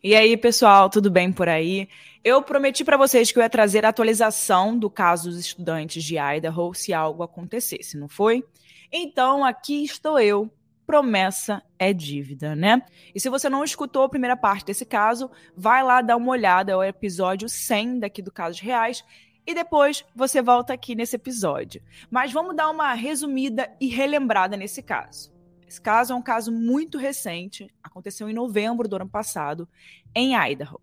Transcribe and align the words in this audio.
E 0.00 0.14
aí, 0.14 0.36
pessoal, 0.36 0.88
tudo 0.88 1.10
bem 1.10 1.32
por 1.32 1.48
aí? 1.48 1.88
Eu 2.22 2.40
prometi 2.40 2.84
para 2.84 2.96
vocês 2.96 3.32
que 3.32 3.38
eu 3.38 3.42
ia 3.42 3.50
trazer 3.50 3.84
a 3.84 3.88
atualização 3.88 4.78
do 4.78 4.88
caso 4.88 5.28
dos 5.28 5.40
estudantes 5.40 6.04
de 6.04 6.16
Idaho 6.16 6.72
se 6.72 6.94
algo 6.94 7.24
acontecesse, 7.24 7.96
não 7.96 8.08
foi? 8.08 8.44
Então, 8.92 9.44
aqui 9.44 9.82
estou 9.82 10.20
eu. 10.20 10.48
Promessa 10.86 11.60
é 11.76 11.92
dívida, 11.92 12.54
né? 12.54 12.80
E 13.12 13.18
se 13.18 13.28
você 13.28 13.48
não 13.48 13.64
escutou 13.64 14.04
a 14.04 14.08
primeira 14.08 14.36
parte 14.36 14.66
desse 14.66 14.86
caso, 14.86 15.28
vai 15.56 15.82
lá 15.82 16.00
dar 16.00 16.16
uma 16.16 16.30
olhada, 16.30 16.70
é 16.70 16.76
o 16.76 16.84
episódio 16.84 17.48
100 17.48 17.98
daqui 17.98 18.22
do 18.22 18.30
Casos 18.30 18.60
Reais, 18.60 19.04
e 19.44 19.52
depois 19.52 20.04
você 20.14 20.40
volta 20.40 20.72
aqui 20.72 20.94
nesse 20.94 21.16
episódio. 21.16 21.82
Mas 22.08 22.32
vamos 22.32 22.54
dar 22.54 22.70
uma 22.70 22.94
resumida 22.94 23.68
e 23.80 23.88
relembrada 23.88 24.56
nesse 24.56 24.80
caso. 24.80 25.36
Esse 25.68 25.80
caso 25.80 26.14
é 26.14 26.16
um 26.16 26.22
caso 26.22 26.50
muito 26.50 26.96
recente, 26.96 27.68
aconteceu 27.82 28.28
em 28.28 28.32
novembro 28.32 28.88
do 28.88 28.96
ano 28.96 29.08
passado, 29.08 29.68
em 30.14 30.34
Idaho, 30.34 30.80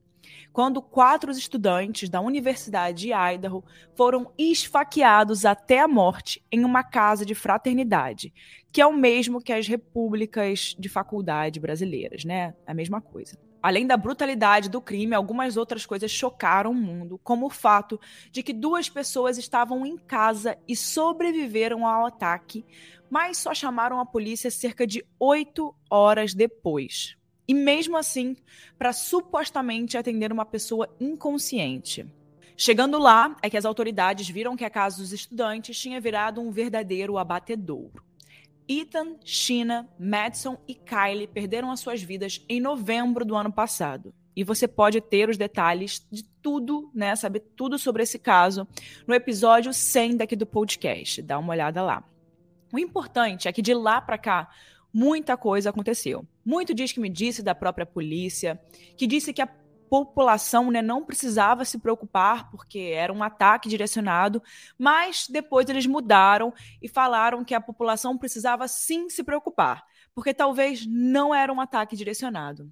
quando 0.54 0.82
quatro 0.82 1.32
estudantes 1.32 2.08
da 2.08 2.22
Universidade 2.22 3.08
de 3.08 3.12
Idaho 3.12 3.64
foram 3.96 4.32
esfaqueados 4.38 5.44
até 5.44 5.80
a 5.80 5.88
morte 5.88 6.42
em 6.52 6.64
uma 6.64 6.84
casa 6.84 7.26
de 7.26 7.34
fraternidade, 7.34 8.32
que 8.72 8.80
é 8.80 8.86
o 8.86 8.94
mesmo 8.94 9.42
que 9.42 9.52
as 9.52 9.68
repúblicas 9.68 10.76
de 10.78 10.88
faculdade 10.88 11.60
brasileiras, 11.60 12.24
né? 12.24 12.54
A 12.66 12.74
mesma 12.74 13.02
coisa. 13.02 13.38
Além 13.66 13.88
da 13.88 13.98
brutalidade 13.98 14.70
do 14.70 14.80
crime, 14.80 15.16
algumas 15.16 15.58
outras 15.58 15.88
coisas 15.88 16.12
chocaram 16.12 16.70
o 16.70 16.76
mundo, 16.76 17.20
como 17.24 17.48
o 17.48 17.50
fato 17.50 18.00
de 18.32 18.44
que 18.44 18.54
duas 18.54 18.90
pessoas 18.90 19.40
estavam 19.40 19.84
em 19.88 19.98
casa 19.98 20.56
e 20.68 20.76
sobreviveram 20.76 21.84
ao 21.84 22.06
ataque, 22.06 22.64
mas 23.10 23.40
só 23.40 23.56
chamaram 23.56 24.00
a 24.00 24.06
polícia 24.06 24.52
cerca 24.52 24.86
de 24.86 25.04
oito 25.20 25.74
horas 25.90 26.36
depois. 26.36 27.18
E 27.48 27.56
mesmo 27.56 27.98
assim, 27.98 28.36
para 28.78 28.94
supostamente 28.94 29.98
atender 29.98 30.32
uma 30.32 30.46
pessoa 30.46 30.88
inconsciente. 31.00 32.06
Chegando 32.56 33.00
lá, 33.00 33.36
é 33.42 33.50
que 33.50 33.58
as 33.58 33.66
autoridades 33.66 34.30
viram 34.30 34.56
que 34.56 34.64
a 34.64 34.70
casa 34.70 34.98
dos 34.98 35.12
estudantes 35.12 35.76
tinha 35.76 36.00
virado 36.00 36.40
um 36.40 36.52
verdadeiro 36.52 37.18
abatedouro. 37.18 38.05
Ethan, 38.68 39.16
Sheena, 39.24 39.88
Madison 40.00 40.58
e 40.68 40.74
Kylie 40.74 41.28
perderam 41.28 41.72
as 41.72 41.80
suas 41.80 42.02
vidas 42.02 42.44
em 42.50 42.60
novembro 42.60 43.24
do 43.24 43.36
ano 43.36 43.52
passado. 43.52 44.14
E 44.36 44.44
você 44.44 44.68
pode 44.68 45.00
ter 45.00 45.30
os 45.30 45.38
detalhes 45.38 46.06
de 46.12 46.24
tudo, 46.42 46.92
né, 46.94 47.16
saber 47.16 47.40
tudo 47.56 47.80
sobre 47.80 48.04
esse 48.04 48.20
caso 48.20 48.68
no 49.08 49.14
episódio 49.14 49.74
100 49.74 50.18
daqui 50.18 50.36
do 50.36 50.46
podcast. 50.46 51.22
Dá 51.22 51.40
uma 51.40 51.54
olhada 51.54 51.82
lá. 51.82 52.04
O 52.74 52.78
importante 52.78 53.48
é 53.48 53.54
que 53.54 53.62
de 53.62 53.74
lá 53.74 54.02
para 54.02 54.18
cá, 54.18 54.50
muita 54.94 55.38
coisa 55.38 55.70
aconteceu. 55.70 56.26
Muito 56.44 56.74
diz 56.74 56.92
que 56.92 57.00
me 57.00 57.10
disse 57.10 57.42
da 57.42 57.56
própria 57.56 57.86
polícia, 57.86 58.60
que 58.98 59.08
disse 59.08 59.32
que 59.32 59.42
a 59.42 59.48
população 59.90 60.72
né, 60.72 60.82
não 60.82 61.06
precisava 61.06 61.66
se 61.66 61.80
preocupar 61.80 62.50
porque 62.50 62.92
era 62.94 63.14
um 63.14 63.24
ataque 63.24 63.70
direcionado, 63.70 64.42
mas 64.78 65.28
depois 65.30 65.68
eles 65.70 65.86
mudaram 65.86 66.54
e 66.82 66.88
falaram 66.88 67.44
que 67.44 67.54
a 67.54 67.62
população 67.62 68.18
precisava 68.18 68.68
sim 68.68 69.10
se 69.10 69.24
preocupar, 69.24 69.84
porque 70.14 70.34
talvez 70.34 70.86
não 70.86 71.34
era 71.34 71.52
um 71.52 71.62
ataque 71.62 71.96
direcionado. 71.96 72.72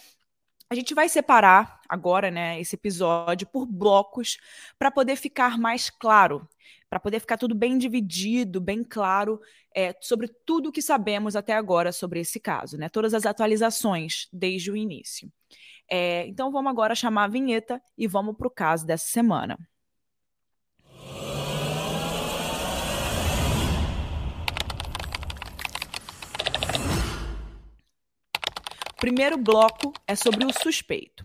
A 0.71 0.75
gente 0.77 0.95
vai 0.95 1.09
separar 1.09 1.81
agora, 1.89 2.31
né, 2.31 2.61
esse 2.61 2.77
episódio 2.77 3.49
por 3.49 3.67
blocos 3.67 4.39
para 4.79 4.91
poder 4.91 5.17
ficar 5.17 5.59
mais 5.59 5.91
claro, 5.91 6.49
para 6.89 7.01
poder 7.01 7.21
ficar 7.21 7.37
tudo 7.37 7.55
bem 7.55 7.79
dividido, 7.79 8.61
bem 8.61 8.85
claro 8.85 9.41
é, 9.75 9.95
sobre 10.01 10.29
tudo 10.45 10.69
o 10.69 10.73
que 10.73 10.81
sabemos 10.81 11.37
até 11.37 11.53
agora 11.53 11.93
sobre 11.93 12.21
esse 12.21 12.39
caso, 12.41 12.79
né? 12.79 12.89
Todas 12.89 13.13
as 13.15 13.27
atualizações 13.27 14.29
desde 14.33 14.71
o 14.71 14.77
início. 14.77 15.31
É, 15.91 16.27
então 16.27 16.51
vamos 16.51 16.71
agora 16.71 16.95
chamar 16.95 17.25
a 17.25 17.29
vinheta 17.29 17.83
e 17.97 18.07
vamos 18.07 18.37
para 18.37 18.47
o 18.49 18.51
caso 18.51 18.87
dessa 18.87 19.07
semana. 19.07 19.59
primeiro 29.07 29.37
bloco 29.39 29.93
é 30.05 30.17
sobre 30.17 30.45
o 30.45 30.53
suspeito. 30.53 31.25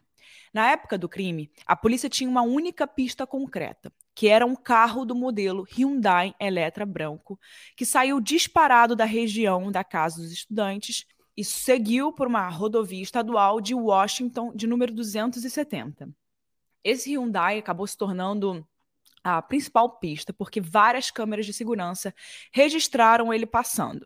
Na 0.54 0.72
época 0.72 0.98
do 0.98 1.08
crime, 1.08 1.50
a 1.66 1.76
polícia 1.76 2.10
tinha 2.10 2.30
uma 2.30 2.42
única 2.42 2.86
pista 2.86 3.26
concreta, 3.26 3.92
que 4.14 4.28
era 4.28 4.46
um 4.46 4.56
carro 4.56 5.06
do 5.06 5.16
modelo 5.16 5.66
Hyundai 5.72 6.36
Elantra 6.40 6.86
branco, 6.86 7.40
que 7.76 7.86
saiu 7.86 8.20
disparado 8.20 8.96
da 8.96 9.06
região 9.06 9.72
da 9.72 9.84
casa 9.84 10.22
dos 10.22 10.32
estudantes 10.32 11.06
e 11.38 11.46
seguiu 11.46 12.12
por 12.12 12.28
uma 12.28 12.50
rodovia 12.50 13.02
estadual 13.02 13.62
de 13.62 13.74
Washington 13.74 14.54
de 14.54 14.68
número 14.68 14.94
270. 14.94 16.10
Esse 16.84 17.12
Hyundai 17.12 17.58
acabou 17.58 17.88
se 17.88 17.98
tornando 17.98 18.68
a 19.24 19.42
principal 19.42 20.00
pista 20.00 20.34
porque 20.34 20.60
várias 20.60 21.10
câmeras 21.12 21.46
de 21.46 21.54
segurança 21.54 22.14
registraram 22.52 23.34
ele 23.34 23.46
passando 23.46 24.06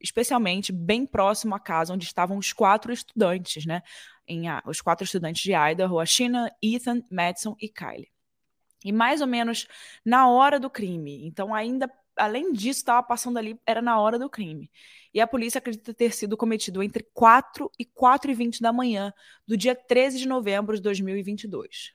especialmente 0.00 0.72
bem 0.72 1.06
próximo 1.06 1.54
à 1.54 1.60
casa 1.60 1.92
onde 1.92 2.04
estavam 2.04 2.38
os 2.38 2.52
quatro 2.52 2.92
estudantes, 2.92 3.64
né? 3.64 3.82
Em, 4.26 4.44
os 4.66 4.80
quatro 4.80 5.04
estudantes 5.04 5.42
de 5.42 5.52
Idaho, 5.52 5.98
a 5.98 6.06
Sheena, 6.06 6.50
Ethan, 6.62 7.02
Madison 7.10 7.56
e 7.60 7.68
Kylie. 7.68 8.10
E 8.84 8.92
mais 8.92 9.20
ou 9.20 9.26
menos 9.26 9.66
na 10.04 10.28
hora 10.28 10.60
do 10.60 10.68
crime. 10.68 11.26
Então, 11.26 11.54
ainda 11.54 11.90
além 12.16 12.52
disso, 12.52 12.80
estava 12.80 13.02
passando 13.02 13.38
ali, 13.38 13.60
era 13.66 13.82
na 13.82 14.00
hora 14.00 14.18
do 14.18 14.30
crime. 14.30 14.70
E 15.12 15.20
a 15.20 15.26
polícia 15.26 15.58
acredita 15.58 15.92
ter 15.92 16.12
sido 16.12 16.36
cometido 16.36 16.82
entre 16.82 17.06
4 17.12 17.70
e 17.78 17.84
4 17.84 18.30
e 18.30 18.34
20 18.34 18.60
da 18.62 18.72
manhã 18.72 19.12
do 19.46 19.56
dia 19.56 19.74
13 19.74 20.18
de 20.18 20.26
novembro 20.26 20.74
de 20.76 20.82
2022. 20.82 21.94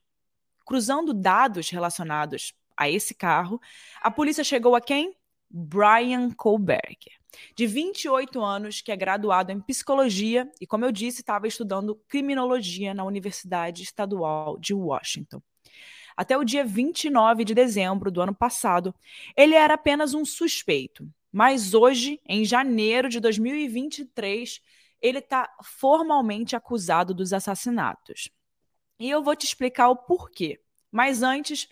Cruzando 0.65 1.13
dados 1.13 1.69
relacionados 1.69 2.53
a 2.77 2.89
esse 2.89 3.13
carro, 3.13 3.59
a 4.01 4.11
polícia 4.11 4.43
chegou 4.43 4.75
a 4.75 4.81
quem? 4.81 5.15
Brian 5.49 6.31
Kohlberg 6.31 7.20
de 7.55 7.65
28 7.65 8.41
anos, 8.41 8.81
que 8.81 8.91
é 8.91 8.95
graduado 8.95 9.51
em 9.51 9.59
psicologia 9.59 10.49
e, 10.59 10.67
como 10.67 10.85
eu 10.85 10.91
disse, 10.91 11.21
estava 11.21 11.47
estudando 11.47 11.95
criminologia 12.07 12.93
na 12.93 13.03
Universidade 13.03 13.83
Estadual 13.83 14.57
de 14.57 14.73
Washington. 14.73 15.41
Até 16.15 16.37
o 16.37 16.43
dia 16.43 16.63
29 16.63 17.45
de 17.45 17.53
dezembro 17.53 18.11
do 18.11 18.21
ano 18.21 18.35
passado, 18.35 18.93
ele 19.35 19.55
era 19.55 19.75
apenas 19.75 20.13
um 20.13 20.25
suspeito. 20.25 21.07
Mas 21.31 21.73
hoje, 21.73 22.19
em 22.27 22.43
janeiro 22.43 23.07
de 23.07 23.19
2023, 23.19 24.59
ele 25.01 25.19
está 25.19 25.49
formalmente 25.63 26.55
acusado 26.55 27.13
dos 27.13 27.33
assassinatos. 27.33 28.29
E 28.99 29.09
eu 29.09 29.23
vou 29.23 29.35
te 29.35 29.45
explicar 29.45 29.89
o 29.89 29.95
porquê. 29.95 30.59
Mas 30.91 31.23
antes, 31.23 31.67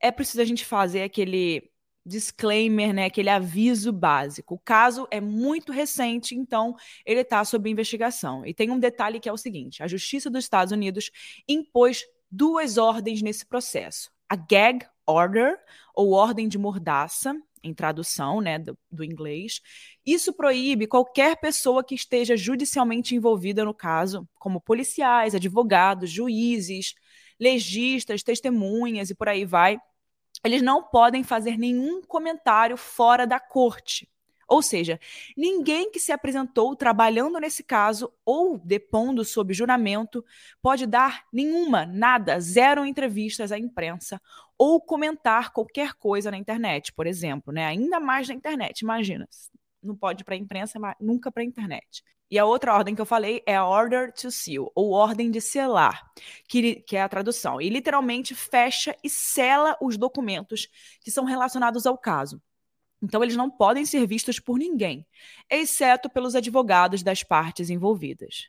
é 0.00 0.10
preciso 0.10 0.40
a 0.40 0.44
gente 0.44 0.64
fazer 0.64 1.02
aquele 1.02 1.70
disclaimer, 2.04 2.92
né, 2.92 3.04
aquele 3.06 3.30
aviso 3.30 3.92
básico. 3.92 4.54
O 4.54 4.58
caso 4.58 5.06
é 5.10 5.20
muito 5.20 5.72
recente, 5.72 6.34
então 6.34 6.74
ele 7.06 7.20
está 7.20 7.44
sob 7.44 7.70
investigação. 7.70 8.44
E 8.44 8.52
tem 8.52 8.70
um 8.70 8.78
detalhe 8.78 9.20
que 9.20 9.28
é 9.28 9.32
o 9.32 9.36
seguinte: 9.36 9.82
a 9.82 9.86
Justiça 9.86 10.30
dos 10.30 10.44
Estados 10.44 10.72
Unidos 10.72 11.10
impôs 11.48 12.04
duas 12.30 12.78
ordens 12.78 13.22
nesse 13.22 13.46
processo: 13.46 14.10
a 14.28 14.36
gag 14.36 14.86
order, 15.06 15.58
ou 15.94 16.12
ordem 16.12 16.48
de 16.48 16.58
mordaça, 16.58 17.34
em 17.62 17.72
tradução, 17.72 18.40
né, 18.40 18.58
do, 18.58 18.76
do 18.90 19.04
inglês. 19.04 19.60
Isso 20.04 20.32
proíbe 20.32 20.86
qualquer 20.86 21.36
pessoa 21.36 21.84
que 21.84 21.94
esteja 21.94 22.36
judicialmente 22.36 23.14
envolvida 23.14 23.64
no 23.64 23.74
caso, 23.74 24.28
como 24.38 24.60
policiais, 24.60 25.34
advogados, 25.34 26.10
juízes, 26.10 26.94
legistas, 27.38 28.22
testemunhas 28.22 29.10
e 29.10 29.14
por 29.14 29.28
aí 29.28 29.44
vai 29.44 29.78
eles 30.44 30.62
não 30.62 30.82
podem 30.82 31.22
fazer 31.22 31.56
nenhum 31.56 32.02
comentário 32.02 32.76
fora 32.76 33.26
da 33.26 33.38
corte. 33.38 34.08
Ou 34.48 34.60
seja, 34.60 35.00
ninguém 35.34 35.90
que 35.90 35.98
se 35.98 36.12
apresentou 36.12 36.76
trabalhando 36.76 37.40
nesse 37.40 37.62
caso 37.62 38.12
ou 38.22 38.58
depondo 38.58 39.24
sob 39.24 39.54
juramento 39.54 40.22
pode 40.60 40.86
dar 40.86 41.24
nenhuma, 41.32 41.86
nada, 41.86 42.38
zero 42.38 42.84
entrevistas 42.84 43.50
à 43.50 43.58
imprensa 43.58 44.20
ou 44.58 44.78
comentar 44.78 45.52
qualquer 45.52 45.94
coisa 45.94 46.30
na 46.30 46.36
internet, 46.36 46.92
por 46.92 47.06
exemplo, 47.06 47.52
né? 47.52 47.64
Ainda 47.64 47.98
mais 47.98 48.28
na 48.28 48.34
internet, 48.34 48.80
imagina. 48.80 49.26
Não 49.82 49.96
pode 49.96 50.22
para 50.22 50.34
a 50.34 50.38
imprensa, 50.38 50.78
mas 50.78 50.94
nunca 51.00 51.32
para 51.32 51.42
a 51.42 51.46
internet. 51.46 52.04
E 52.32 52.38
a 52.38 52.46
outra 52.46 52.72
ordem 52.72 52.94
que 52.94 53.00
eu 53.02 53.04
falei 53.04 53.42
é 53.44 53.54
a 53.54 53.66
Order 53.66 54.10
to 54.10 54.30
Seal, 54.30 54.72
ou 54.74 54.92
Ordem 54.92 55.30
de 55.30 55.38
Selar, 55.38 56.10
que, 56.48 56.76
que 56.76 56.96
é 56.96 57.02
a 57.02 57.08
tradução. 57.08 57.60
E 57.60 57.68
literalmente 57.68 58.34
fecha 58.34 58.96
e 59.04 59.10
sela 59.10 59.76
os 59.82 59.98
documentos 59.98 60.66
que 61.02 61.10
são 61.10 61.26
relacionados 61.26 61.84
ao 61.84 61.98
caso. 61.98 62.40
Então, 63.02 63.22
eles 63.22 63.36
não 63.36 63.50
podem 63.50 63.84
ser 63.84 64.06
vistos 64.06 64.40
por 64.40 64.56
ninguém, 64.58 65.06
exceto 65.50 66.08
pelos 66.08 66.34
advogados 66.34 67.02
das 67.02 67.22
partes 67.22 67.68
envolvidas. 67.68 68.48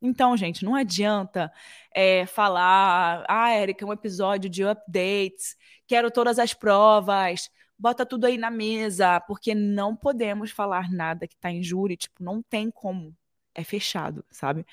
Então, 0.00 0.36
gente, 0.36 0.64
não 0.64 0.76
adianta 0.76 1.52
é, 1.92 2.26
falar, 2.26 3.24
ah, 3.28 3.50
Érica, 3.50 3.84
é 3.84 3.88
um 3.88 3.92
episódio 3.92 4.48
de 4.48 4.62
updates, 4.62 5.56
quero 5.88 6.08
todas 6.08 6.38
as 6.38 6.54
provas, 6.54 7.50
bota 7.76 8.06
tudo 8.06 8.26
aí 8.26 8.38
na 8.38 8.48
mesa, 8.48 9.18
porque 9.22 9.56
não 9.56 9.96
podemos 9.96 10.52
falar 10.52 10.88
nada 10.88 11.26
que 11.26 11.34
está 11.34 11.50
em 11.50 11.64
júri, 11.64 11.96
tipo, 11.96 12.22
não 12.22 12.40
tem 12.40 12.70
como 12.70 13.12
é 13.54 13.64
fechado, 13.64 14.24
sabe? 14.30 14.66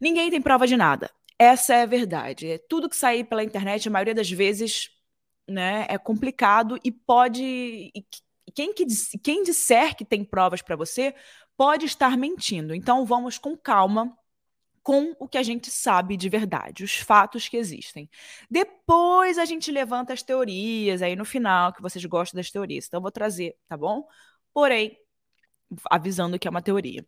Ninguém 0.00 0.30
tem 0.30 0.40
prova 0.40 0.66
de 0.66 0.76
nada. 0.76 1.10
Essa 1.38 1.74
é 1.74 1.82
a 1.82 1.86
verdade. 1.86 2.50
É 2.50 2.58
tudo 2.58 2.88
que 2.88 2.96
sair 2.96 3.24
pela 3.24 3.44
internet, 3.44 3.88
a 3.88 3.90
maioria 3.90 4.14
das 4.14 4.30
vezes, 4.30 4.90
né, 5.48 5.86
é 5.88 5.98
complicado 5.98 6.78
e 6.84 6.90
pode. 6.90 7.92
Quem, 8.54 8.72
que, 8.74 8.84
quem 9.22 9.42
disser 9.42 9.96
que 9.96 10.04
tem 10.04 10.24
provas 10.24 10.62
para 10.62 10.76
você 10.76 11.14
pode 11.56 11.86
estar 11.86 12.16
mentindo. 12.16 12.74
Então 12.74 13.04
vamos 13.04 13.38
com 13.38 13.56
calma 13.56 14.16
com 14.82 15.14
o 15.18 15.28
que 15.28 15.36
a 15.36 15.42
gente 15.42 15.70
sabe 15.70 16.16
de 16.16 16.30
verdade, 16.30 16.82
os 16.82 16.96
fatos 16.96 17.46
que 17.48 17.58
existem. 17.58 18.08
Depois 18.50 19.36
a 19.36 19.44
gente 19.44 19.70
levanta 19.70 20.14
as 20.14 20.22
teorias 20.22 21.02
aí 21.02 21.14
no 21.14 21.26
final, 21.26 21.74
que 21.74 21.82
vocês 21.82 22.02
gostam 22.06 22.38
das 22.38 22.50
teorias. 22.50 22.86
Então 22.86 22.98
eu 22.98 23.02
vou 23.02 23.10
trazer, 23.10 23.54
tá 23.68 23.76
bom? 23.76 24.06
Porém, 24.54 24.96
avisando 25.90 26.38
que 26.38 26.48
é 26.48 26.50
uma 26.50 26.62
teoria. 26.62 27.04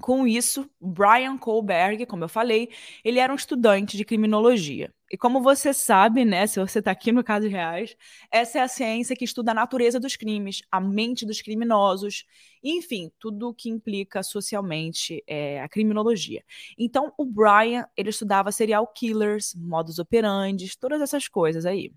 Com 0.00 0.26
isso, 0.26 0.68
Brian 0.80 1.38
Kohlberg, 1.38 2.04
como 2.06 2.24
eu 2.24 2.28
falei, 2.28 2.68
ele 3.02 3.18
era 3.18 3.32
um 3.32 3.36
estudante 3.36 3.96
de 3.96 4.04
criminologia. 4.04 4.92
E 5.10 5.16
como 5.16 5.40
você 5.40 5.72
sabe, 5.72 6.24
né, 6.24 6.46
se 6.46 6.58
você 6.58 6.80
está 6.80 6.90
aqui 6.90 7.12
no 7.12 7.22
Casos 7.22 7.50
Reais, 7.50 7.96
essa 8.30 8.58
é 8.58 8.62
a 8.62 8.68
ciência 8.68 9.14
que 9.16 9.24
estuda 9.24 9.52
a 9.52 9.54
natureza 9.54 10.00
dos 10.00 10.16
crimes, 10.16 10.62
a 10.70 10.80
mente 10.80 11.24
dos 11.24 11.40
criminosos, 11.40 12.24
enfim, 12.62 13.10
tudo 13.18 13.54
que 13.54 13.70
implica 13.70 14.22
socialmente 14.22 15.22
é, 15.26 15.60
a 15.62 15.68
criminologia. 15.68 16.44
Então, 16.76 17.12
o 17.16 17.24
Brian, 17.24 17.86
ele 17.96 18.10
estudava 18.10 18.50
serial 18.52 18.86
killers, 18.88 19.54
modus 19.54 19.98
operandi, 19.98 20.76
todas 20.78 21.00
essas 21.00 21.28
coisas 21.28 21.64
aí. 21.64 21.92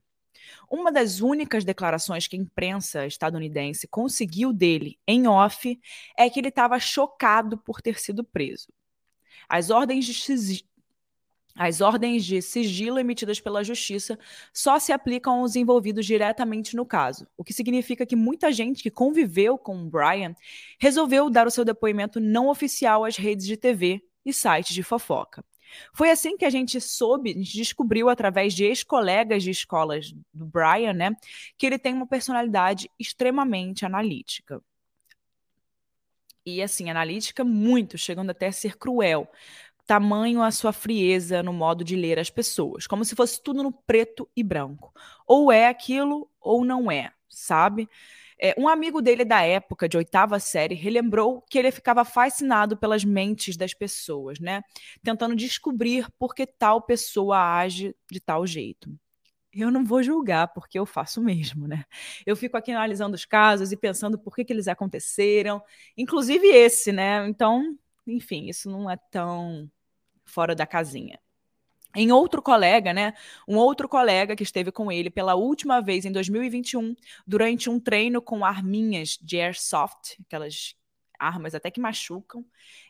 Uma 0.70 0.92
das 0.92 1.22
únicas 1.22 1.64
declarações 1.64 2.28
que 2.28 2.36
a 2.36 2.40
imprensa 2.40 3.06
estadunidense 3.06 3.88
conseguiu 3.88 4.52
dele 4.54 5.00
em 5.08 5.28
off 5.28 5.80
é 6.18 6.30
que 6.30 6.40
ele 6.40 6.50
estava 6.50 6.80
chocado 6.80 7.58
por 7.58 7.82
ter 7.82 8.00
sido 8.00 8.24
preso. 8.24 8.68
As 9.48 9.70
ordens 9.70 10.06
de 10.06 10.14
as 11.60 11.82
ordens 11.82 12.24
de 12.24 12.40
sigilo 12.40 13.00
emitidas 13.00 13.40
pela 13.40 13.64
Justiça 13.64 14.18
só 14.54 14.78
se 14.78 14.92
aplicam 14.92 15.40
aos 15.40 15.56
envolvidos 15.56 16.06
diretamente 16.06 16.76
no 16.76 16.86
caso, 16.86 17.28
o 17.36 17.44
que 17.44 17.52
significa 17.52 18.06
que 18.06 18.16
muita 18.16 18.52
gente 18.52 18.84
que 18.84 18.92
conviveu 18.92 19.58
com 19.58 19.82
o 19.82 19.90
Brian 19.90 20.36
resolveu 20.80 21.32
dar 21.32 21.48
o 21.48 21.52
seu 21.52 21.66
depoimento 21.66 22.20
não 22.20 22.48
oficial 22.48 23.04
às 23.04 23.18
redes 23.18 23.48
de 23.48 23.58
TV 23.58 24.04
e 24.24 24.32
sites 24.32 24.76
de 24.76 24.84
fofoca. 24.84 25.44
Foi 25.94 26.10
assim 26.10 26.38
que 26.38 26.46
a 26.46 26.50
gente 26.50 26.80
soube, 26.80 27.32
a 27.32 27.34
gente 27.34 27.54
descobriu 27.54 28.10
através 28.10 28.54
de 28.54 28.66
ex-colegas 28.66 29.44
de 29.44 29.52
escolas 29.52 30.14
do 30.34 30.46
Brian, 30.46 30.94
né, 30.94 31.16
que 31.58 31.66
ele 31.66 31.80
tem 31.80 31.94
uma 31.94 32.08
personalidade 32.08 32.90
extremamente 33.00 33.86
analítica. 33.86 34.62
E 36.46 36.62
assim, 36.62 36.90
analítica 36.90 37.44
muito, 37.44 37.98
chegando 37.98 38.30
até 38.30 38.48
a 38.48 38.52
ser 38.54 38.78
cruel. 38.78 39.30
Tamanho 39.86 40.42
a 40.42 40.52
sua 40.52 40.72
frieza 40.72 41.44
no 41.44 41.52
modo 41.52 41.84
de 41.84 41.96
ler 41.96 42.20
as 42.20 42.30
pessoas, 42.30 42.88
como 42.88 43.04
se 43.04 43.16
fosse 43.16 43.42
tudo 43.42 43.64
no 43.64 43.72
preto 43.72 44.30
e 44.36 44.44
branco. 44.44 44.94
Ou 45.26 45.52
é 45.52 45.68
aquilo 45.68 46.30
ou 46.40 46.64
não 46.64 46.90
é, 46.92 47.12
sabe? 47.28 47.90
É, 48.40 48.54
um 48.58 48.68
amigo 48.68 49.02
dele 49.02 49.26
da 49.26 49.42
época, 49.42 49.90
de 49.90 49.98
oitava 49.98 50.40
série, 50.40 50.76
relembrou 50.76 51.42
que 51.50 51.58
ele 51.58 51.72
ficava 51.72 52.06
fascinado 52.06 52.78
pelas 52.78 53.04
mentes 53.04 53.58
das 53.58 53.74
pessoas, 53.74 54.40
né? 54.40 54.62
Tentando 55.04 55.36
descobrir 55.36 56.08
por 56.20 56.36
que 56.36 56.46
tal 56.46 56.82
pessoa 56.82 57.58
age 57.58 57.96
de 58.12 58.20
tal 58.20 58.46
jeito. 58.46 58.96
Eu 59.54 59.72
não 59.72 59.84
vou 59.86 60.04
julgar, 60.04 60.50
porque 60.54 60.78
eu 60.80 60.86
faço 60.86 61.22
mesmo, 61.22 61.68
né? 61.68 61.84
Eu 62.26 62.36
fico 62.36 62.58
aqui 62.58 62.72
analisando 62.72 63.16
os 63.16 63.26
casos 63.26 63.72
e 63.72 63.78
pensando 63.78 64.20
por 64.20 64.36
que, 64.36 64.46
que 64.46 64.54
eles 64.54 64.68
aconteceram, 64.68 65.62
inclusive 65.98 66.48
esse, 66.48 66.92
né? 66.92 67.28
Então, 67.28 67.78
enfim, 68.06 68.48
isso 68.50 68.70
não 68.70 68.90
é 68.90 68.98
tão 69.12 69.70
fora 70.26 70.54
da 70.56 70.66
casinha 70.68 71.20
em 71.98 72.12
outro 72.12 72.44
colega, 72.44 72.94
né? 72.94 73.16
Um 73.48 73.58
outro 73.58 73.90
colega 73.90 74.36
que 74.36 74.44
esteve 74.44 74.72
com 74.72 74.92
ele 74.92 75.10
pela 75.10 75.34
última 75.34 75.82
vez 75.82 76.06
em 76.06 76.12
2021, 76.12 76.96
durante 77.26 77.72
um 77.72 77.80
treino 77.80 78.22
com 78.22 78.46
arminhas 78.46 79.18
de 79.20 79.40
airsoft, 79.40 80.16
aquelas 80.26 80.76
armas 81.20 81.56
até 81.56 81.72
que 81.72 81.82
machucam, 81.82 82.46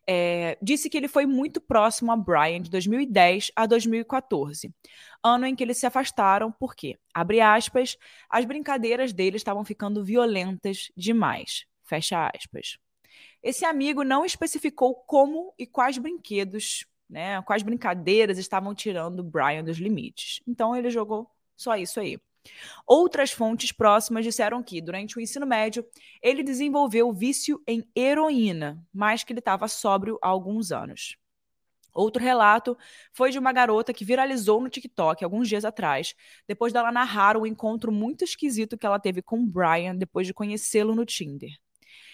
é, 0.05 0.57
disse 0.61 0.89
que 0.89 0.97
ele 0.97 1.07
foi 1.07 1.25
muito 1.25 1.61
próximo 1.61 2.11
a 2.11 2.17
Brian 2.17 2.61
de 2.61 2.69
2010 2.69 3.49
a 3.55 3.65
2014, 3.65 4.73
ano 5.23 5.45
em 5.45 5.55
que 5.55 5.63
eles 5.63 5.77
se 5.77 5.85
afastaram 5.85 6.51
porque, 6.51 6.97
abre 7.13 7.39
aspas, 7.39 7.97
as 8.29 8.43
brincadeiras 8.43 9.13
dele 9.13 9.37
estavam 9.37 9.63
ficando 9.63 10.03
violentas 10.03 10.91
demais, 10.97 11.65
fecha 11.85 12.29
aspas. 12.35 12.77
Esse 13.41 13.63
amigo 13.63 14.03
não 14.03 14.25
especificou 14.25 14.93
como 14.93 15.53
e 15.57 15.65
quais 15.65 15.97
brinquedos 15.97 16.85
né? 17.09 17.41
Quais 17.43 17.63
brincadeiras 17.63 18.37
estavam 18.37 18.75
tirando 18.75 19.23
Brian 19.23 19.63
dos 19.63 19.77
limites. 19.77 20.41
Então 20.47 20.75
ele 20.75 20.89
jogou 20.89 21.29
só 21.55 21.75
isso 21.75 21.99
aí. 21.99 22.19
Outras 22.85 23.31
fontes 23.31 23.71
próximas 23.71 24.23
disseram 24.23 24.63
que, 24.63 24.81
durante 24.81 25.17
o 25.17 25.21
ensino 25.21 25.45
médio, 25.45 25.85
ele 26.21 26.43
desenvolveu 26.43 27.11
vício 27.11 27.61
em 27.67 27.83
heroína, 27.95 28.81
mas 28.93 29.23
que 29.23 29.33
ele 29.33 29.39
estava 29.39 29.67
sóbrio 29.67 30.17
há 30.21 30.27
alguns 30.27 30.71
anos. 30.71 31.17
Outro 31.93 32.21
relato 32.21 32.77
foi 33.11 33.31
de 33.31 33.39
uma 33.39 33.51
garota 33.51 33.91
que 33.91 34.05
viralizou 34.05 34.61
no 34.61 34.69
TikTok 34.69 35.23
alguns 35.23 35.49
dias 35.49 35.65
atrás, 35.65 36.13
depois 36.47 36.71
dela 36.71 36.91
narrar 36.91 37.35
um 37.35 37.45
encontro 37.45 37.91
muito 37.91 38.23
esquisito 38.23 38.77
que 38.77 38.85
ela 38.85 38.99
teve 38.99 39.21
com 39.21 39.45
Brian 39.45 39.95
depois 39.95 40.27
de 40.27 40.33
conhecê-lo 40.33 40.93
no 40.93 41.05
Tinder. 41.05 41.51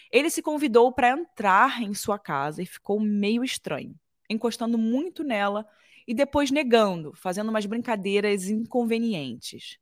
Ele 0.10 0.30
se 0.30 0.42
convidou 0.42 0.92
para 0.92 1.10
entrar 1.10 1.82
em 1.82 1.94
sua 1.94 2.18
casa 2.18 2.62
e 2.62 2.66
ficou 2.66 3.00
meio 3.00 3.44
estranho 3.44 3.94
encostando 4.34 4.78
muito 4.78 5.24
nela 5.24 5.68
e 6.08 6.14
depois 6.14 6.52
negando, 6.52 7.14
fazendo 7.16 7.50
umas 7.50 7.66
brincadeiras 7.66 8.50
inconvenientes. 8.50 9.78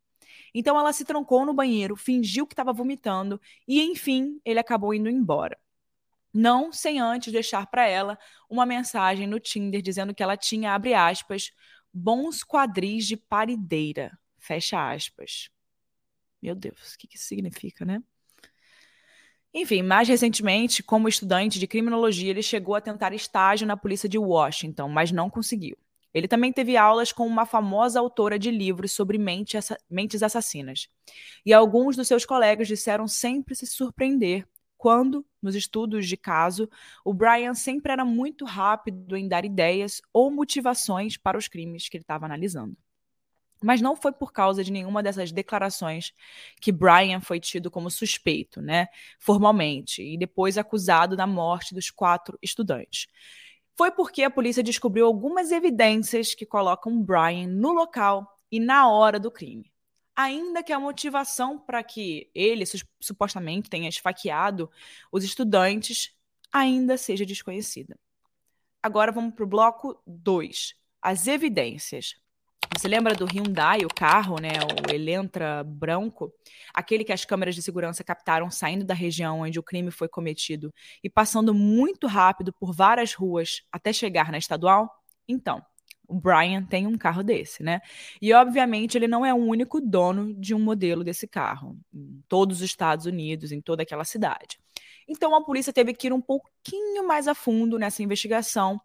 Então 0.54 0.78
ela 0.80 0.94
se 0.94 1.06
trancou 1.06 1.46
no 1.46 1.54
banheiro, 1.54 1.96
fingiu 1.96 2.46
que 2.46 2.54
estava 2.54 2.74
vomitando 2.74 3.40
e, 3.68 3.82
enfim, 3.82 4.40
ele 4.46 4.60
acabou 4.60 4.94
indo 4.94 5.10
embora. 5.10 5.58
Não 6.34 6.72
sem 6.72 7.00
antes 7.00 7.34
deixar 7.34 7.68
para 7.68 7.88
ela 7.88 8.18
uma 8.50 8.66
mensagem 8.66 9.28
no 9.28 9.40
Tinder 9.40 9.82
dizendo 9.82 10.14
que 10.14 10.24
ela 10.24 10.38
tinha, 10.38 10.74
abre 10.74 10.94
aspas, 10.94 11.52
bons 11.94 12.44
quadris 12.44 13.06
de 13.06 13.18
parideira, 13.18 14.18
fecha 14.38 14.92
aspas. 14.92 15.50
Meu 16.42 16.56
Deus, 16.56 16.94
o 16.94 16.98
que, 16.98 17.08
que 17.08 17.18
significa, 17.18 17.86
né? 17.86 18.02
Enfim, 19.54 19.82
mais 19.82 20.08
recentemente, 20.08 20.82
como 20.82 21.10
estudante 21.10 21.60
de 21.60 21.68
criminologia, 21.68 22.30
ele 22.30 22.42
chegou 22.42 22.74
a 22.74 22.82
tentar 22.82 23.14
estágio 23.14 23.68
na 23.68 23.76
polícia 23.76 24.08
de 24.08 24.18
Washington, 24.18 24.88
mas 24.88 25.12
não 25.12 25.30
conseguiu. 25.30 25.78
Ele 26.14 26.28
também 26.28 26.52
teve 26.54 26.78
aulas 26.78 27.12
com 27.12 27.26
uma 27.26 27.46
famosa 27.46 28.00
autora 28.00 28.40
de 28.40 28.50
livros 28.50 28.92
sobre 28.92 29.18
mentes 29.18 30.24
assassinas. 30.24 30.88
E 31.46 31.54
alguns 31.54 31.96
dos 31.96 32.08
seus 32.08 32.26
colegas 32.26 32.68
disseram 32.68 33.08
sempre 33.08 33.56
se 33.56 33.66
surpreender 33.66 34.48
quando, 34.78 35.26
nos 35.42 35.54
estudos 35.54 36.08
de 36.08 36.18
caso, 36.18 36.70
o 37.06 37.14
Brian 37.14 37.54
sempre 37.54 37.92
era 37.92 38.04
muito 38.04 38.46
rápido 38.46 39.16
em 39.16 39.28
dar 39.28 39.46
ideias 39.46 40.02
ou 40.12 40.32
motivações 40.32 41.18
para 41.18 41.38
os 41.38 41.48
crimes 41.48 41.88
que 41.88 41.98
ele 41.98 42.04
estava 42.04 42.26
analisando. 42.26 42.76
Mas 43.64 43.82
não 43.82 43.96
foi 43.96 44.12
por 44.12 44.34
causa 44.34 44.64
de 44.64 44.72
nenhuma 44.72 45.04
dessas 45.04 45.32
declarações 45.32 46.14
que 46.60 46.72
Brian 46.72 47.22
foi 47.22 47.40
tido 47.40 47.70
como 47.70 47.92
suspeito, 47.92 48.62
né, 48.62 48.88
formalmente, 49.20 50.02
e 50.02 50.18
depois 50.18 50.58
acusado 50.58 51.16
da 51.16 51.28
morte 51.28 51.74
dos 51.74 51.92
quatro 51.92 52.38
estudantes. 52.42 53.08
Foi 53.76 53.92
porque 53.92 54.24
a 54.24 54.30
polícia 54.30 54.64
descobriu 54.64 55.06
algumas 55.06 55.52
evidências 55.52 56.36
que 56.36 56.46
colocam 56.46 57.02
Brian 57.02 57.48
no 57.48 57.72
local 57.72 58.28
e 58.52 58.60
na 58.60 58.90
hora 58.90 59.20
do 59.20 59.32
crime. 59.32 59.72
Ainda 60.16 60.62
que 60.62 60.74
a 60.74 60.80
motivação 60.80 61.58
para 61.58 61.82
que 61.84 62.30
ele 62.36 62.66
supostamente 63.00 63.70
tenha 63.70 63.90
esfaqueado 63.90 64.70
os 65.12 65.24
estudantes 65.24 66.14
ainda 66.52 66.98
seja 66.98 67.26
desconhecida. 67.26 67.98
Agora 68.84 69.12
vamos 69.12 69.34
para 69.34 69.46
o 69.46 69.48
bloco 69.48 70.02
2, 70.06 70.76
as 71.02 71.28
evidências. 71.28 72.21
Você 72.78 72.88
lembra 72.88 73.14
do 73.14 73.26
Hyundai, 73.26 73.80
o 73.86 73.94
carro, 73.94 74.40
né, 74.40 74.54
o 74.88 74.94
Elantra 74.94 75.64
branco, 75.64 76.34
aquele 76.74 77.04
que 77.04 77.12
as 77.12 77.26
câmeras 77.26 77.54
de 77.54 77.62
segurança 77.62 78.04
captaram 78.04 78.50
saindo 78.50 78.86
da 78.86 78.94
região 78.94 79.42
onde 79.42 79.60
o 79.60 79.64
crime 79.64 79.92
foi 79.92 80.08
cometido 80.08 80.74
e 81.04 81.10
passando 81.10 81.54
muito 81.54 82.08
rápido 82.08 82.54
por 82.54 82.74
várias 82.74 83.14
ruas 83.14 83.62
até 83.72 83.92
chegar 83.92 84.32
na 84.32 84.38
estadual? 84.38 84.90
Então, 85.28 85.62
o 86.08 86.20
Brian 86.20 86.64
tem 86.64 86.88
um 86.88 86.98
carro 86.98 87.24
desse, 87.24 87.62
né? 87.64 87.82
E 88.22 88.34
obviamente 88.34 88.98
ele 88.98 89.08
não 89.08 89.26
é 89.26 89.34
o 89.34 89.38
único 89.38 89.80
dono 89.80 90.34
de 90.34 90.54
um 90.54 90.60
modelo 90.60 91.04
desse 91.04 91.28
carro 91.28 91.78
em 91.94 92.22
todos 92.28 92.58
os 92.58 92.64
Estados 92.64 93.06
Unidos, 93.06 93.52
em 93.52 93.62
toda 93.62 93.84
aquela 93.84 94.04
cidade. 94.04 94.60
Então 95.08 95.36
a 95.36 95.44
polícia 95.44 95.74
teve 95.74 95.94
que 95.94 96.08
ir 96.08 96.14
um 96.14 96.22
pouquinho 96.22 97.08
mais 97.08 97.28
a 97.28 97.36
fundo 97.36 97.78
nessa 97.78 98.04
investigação 98.04 98.80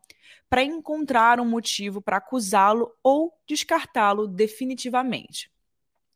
para 0.49 0.62
encontrar 0.62 1.40
um 1.40 1.45
motivo 1.45 2.00
para 2.00 2.18
acusá-lo 2.18 2.92
ou 3.02 3.33
descartá-lo 3.47 4.26
definitivamente. 4.26 5.50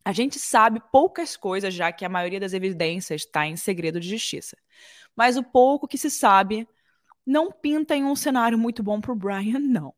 A 0.05 0.13
gente 0.13 0.39
sabe 0.39 0.83
poucas 0.91 1.37
coisas, 1.37 1.75
já 1.75 1.93
que 1.93 2.05
a 2.05 2.09
maioria 2.09 2.41
das 2.41 2.53
evidências 2.53 3.23
está 3.23 3.47
em 3.47 3.57
segredo 3.57 4.01
de 4.01 4.09
justiça. 4.09 4.57
Mas 5.15 5.37
o 5.37 5.43
pouco 5.43 5.87
que 5.87 5.99
se 5.99 6.11
sabe 6.11 6.67
não 7.27 7.53
pinta 7.53 7.95
em 7.95 8.05
um 8.05 8.17
cenário 8.17 8.59
muito 8.59 8.83
bom 8.83 9.01
para 9.01 9.13
o 9.13 9.17
Brian, 9.17 9.59
não. 9.59 9.95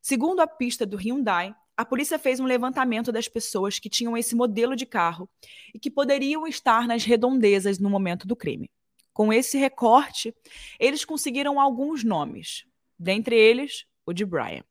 Segundo 0.00 0.40
a 0.40 0.46
pista 0.46 0.86
do 0.86 0.96
Hyundai, 0.96 1.54
a 1.76 1.84
polícia 1.84 2.18
fez 2.18 2.38
um 2.38 2.44
levantamento 2.44 3.10
das 3.10 3.28
pessoas 3.28 3.78
que 3.78 3.90
tinham 3.90 4.16
esse 4.16 4.34
modelo 4.36 4.76
de 4.76 4.86
carro 4.86 5.28
e 5.74 5.78
que 5.78 5.90
poderiam 5.90 6.46
estar 6.46 6.86
nas 6.86 7.04
redondezas 7.04 7.78
no 7.78 7.90
momento 7.90 8.26
do 8.26 8.36
crime. 8.36 8.70
Com 9.12 9.32
esse 9.32 9.58
recorte, 9.58 10.34
eles 10.78 11.04
conseguiram 11.04 11.60
alguns 11.60 12.04
nomes, 12.04 12.64
dentre 13.02 13.36
eles 13.36 13.86
o 14.04 14.12
de 14.12 14.24
Brian. 14.24 14.64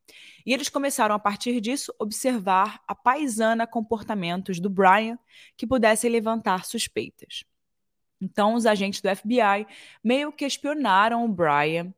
E 0.44 0.52
eles 0.52 0.68
começaram 0.68 1.14
a 1.14 1.18
partir 1.18 1.60
disso 1.60 1.94
observar 1.98 2.82
a 2.86 2.94
paisana 2.94 3.66
comportamentos 3.66 4.60
do 4.60 4.68
Brian 4.68 5.18
que 5.56 5.66
pudessem 5.66 6.10
levantar 6.10 6.64
suspeitas. 6.64 7.44
Então, 8.20 8.54
os 8.54 8.66
agentes 8.66 9.00
do 9.00 9.14
FBI 9.14 9.66
meio 10.02 10.32
que 10.32 10.44
espionaram 10.44 11.24
o 11.24 11.28
Brian, 11.28 11.92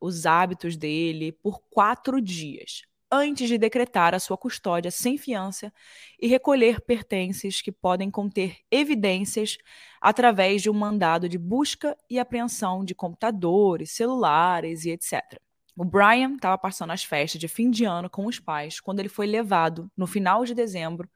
os 0.00 0.26
hábitos 0.26 0.76
dele, 0.76 1.32
por 1.32 1.60
quatro 1.70 2.20
dias, 2.20 2.82
antes 3.10 3.48
de 3.48 3.58
decretar 3.58 4.14
a 4.14 4.18
sua 4.18 4.36
custódia 4.36 4.90
sem 4.90 5.16
fiança 5.16 5.72
e 6.20 6.26
recolher 6.26 6.80
pertences 6.80 7.62
que 7.62 7.72
podem 7.72 8.10
conter 8.10 8.58
evidências 8.70 9.56
através 10.00 10.62
de 10.62 10.70
um 10.70 10.74
mandado 10.74 11.28
de 11.28 11.38
busca 11.38 11.96
e 12.08 12.18
apreensão 12.18 12.84
de 12.84 12.94
computadores, 12.94 13.92
celulares 13.92 14.84
e 14.84 14.90
etc. 14.90 15.40
O 15.80 15.84
Brian 15.84 16.34
estava 16.34 16.58
passando 16.58 16.90
as 16.90 17.04
festas 17.04 17.40
de 17.40 17.46
fim 17.46 17.70
de 17.70 17.84
ano 17.84 18.10
com 18.10 18.26
os 18.26 18.40
pais 18.40 18.80
quando 18.80 18.98
ele 18.98 19.08
foi 19.08 19.28
levado, 19.28 19.88
no 19.96 20.08
final 20.08 20.44
de 20.44 20.52
dezembro, 20.52 21.08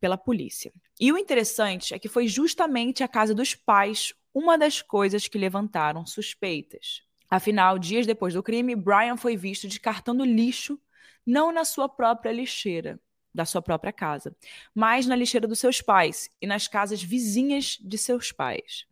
pela 0.00 0.16
polícia. 0.16 0.72
E 0.98 1.12
o 1.12 1.18
interessante 1.18 1.92
é 1.92 1.98
que 1.98 2.08
foi 2.08 2.26
justamente 2.26 3.04
a 3.04 3.08
casa 3.08 3.34
dos 3.34 3.54
pais 3.54 4.14
uma 4.32 4.56
das 4.56 4.80
coisas 4.80 5.28
que 5.28 5.36
levantaram 5.36 6.06
suspeitas. 6.06 7.02
Afinal, 7.28 7.78
dias 7.78 8.06
depois 8.06 8.32
do 8.32 8.42
crime, 8.42 8.74
Brian 8.74 9.18
foi 9.18 9.36
visto 9.36 9.68
descartando 9.68 10.24
lixo 10.24 10.80
não 11.26 11.52
na 11.52 11.66
sua 11.66 11.86
própria 11.86 12.32
lixeira, 12.32 12.98
da 13.34 13.44
sua 13.44 13.60
própria 13.60 13.92
casa, 13.92 14.34
mas 14.74 15.06
na 15.06 15.14
lixeira 15.14 15.46
dos 15.46 15.58
seus 15.58 15.82
pais 15.82 16.30
e 16.40 16.46
nas 16.46 16.66
casas 16.66 17.02
vizinhas 17.02 17.76
de 17.78 17.98
seus 17.98 18.32
pais. 18.32 18.86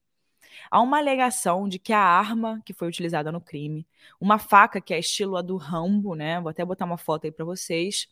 Há 0.71 0.81
uma 0.81 0.99
alegação 0.99 1.69
de 1.69 1.79
que 1.79 1.93
a 1.93 2.01
arma 2.01 2.61
que 2.65 2.73
foi 2.73 2.89
utilizada 2.89 3.33
no 3.33 3.41
crime, 3.41 3.87
uma 4.21 4.39
faca 4.39 4.81
que 4.81 4.95
é 4.95 4.99
estilo 4.99 5.37
a 5.37 5.43
do 5.43 5.57
Rambo, 5.57 6.15
né? 6.15 6.41
Vou 6.41 6.51
até 6.51 6.65
botar 6.65 6.85
uma 6.85 6.99
foto 6.99 7.25
aí 7.27 7.33
para 7.33 7.45
vocês, 7.45 8.09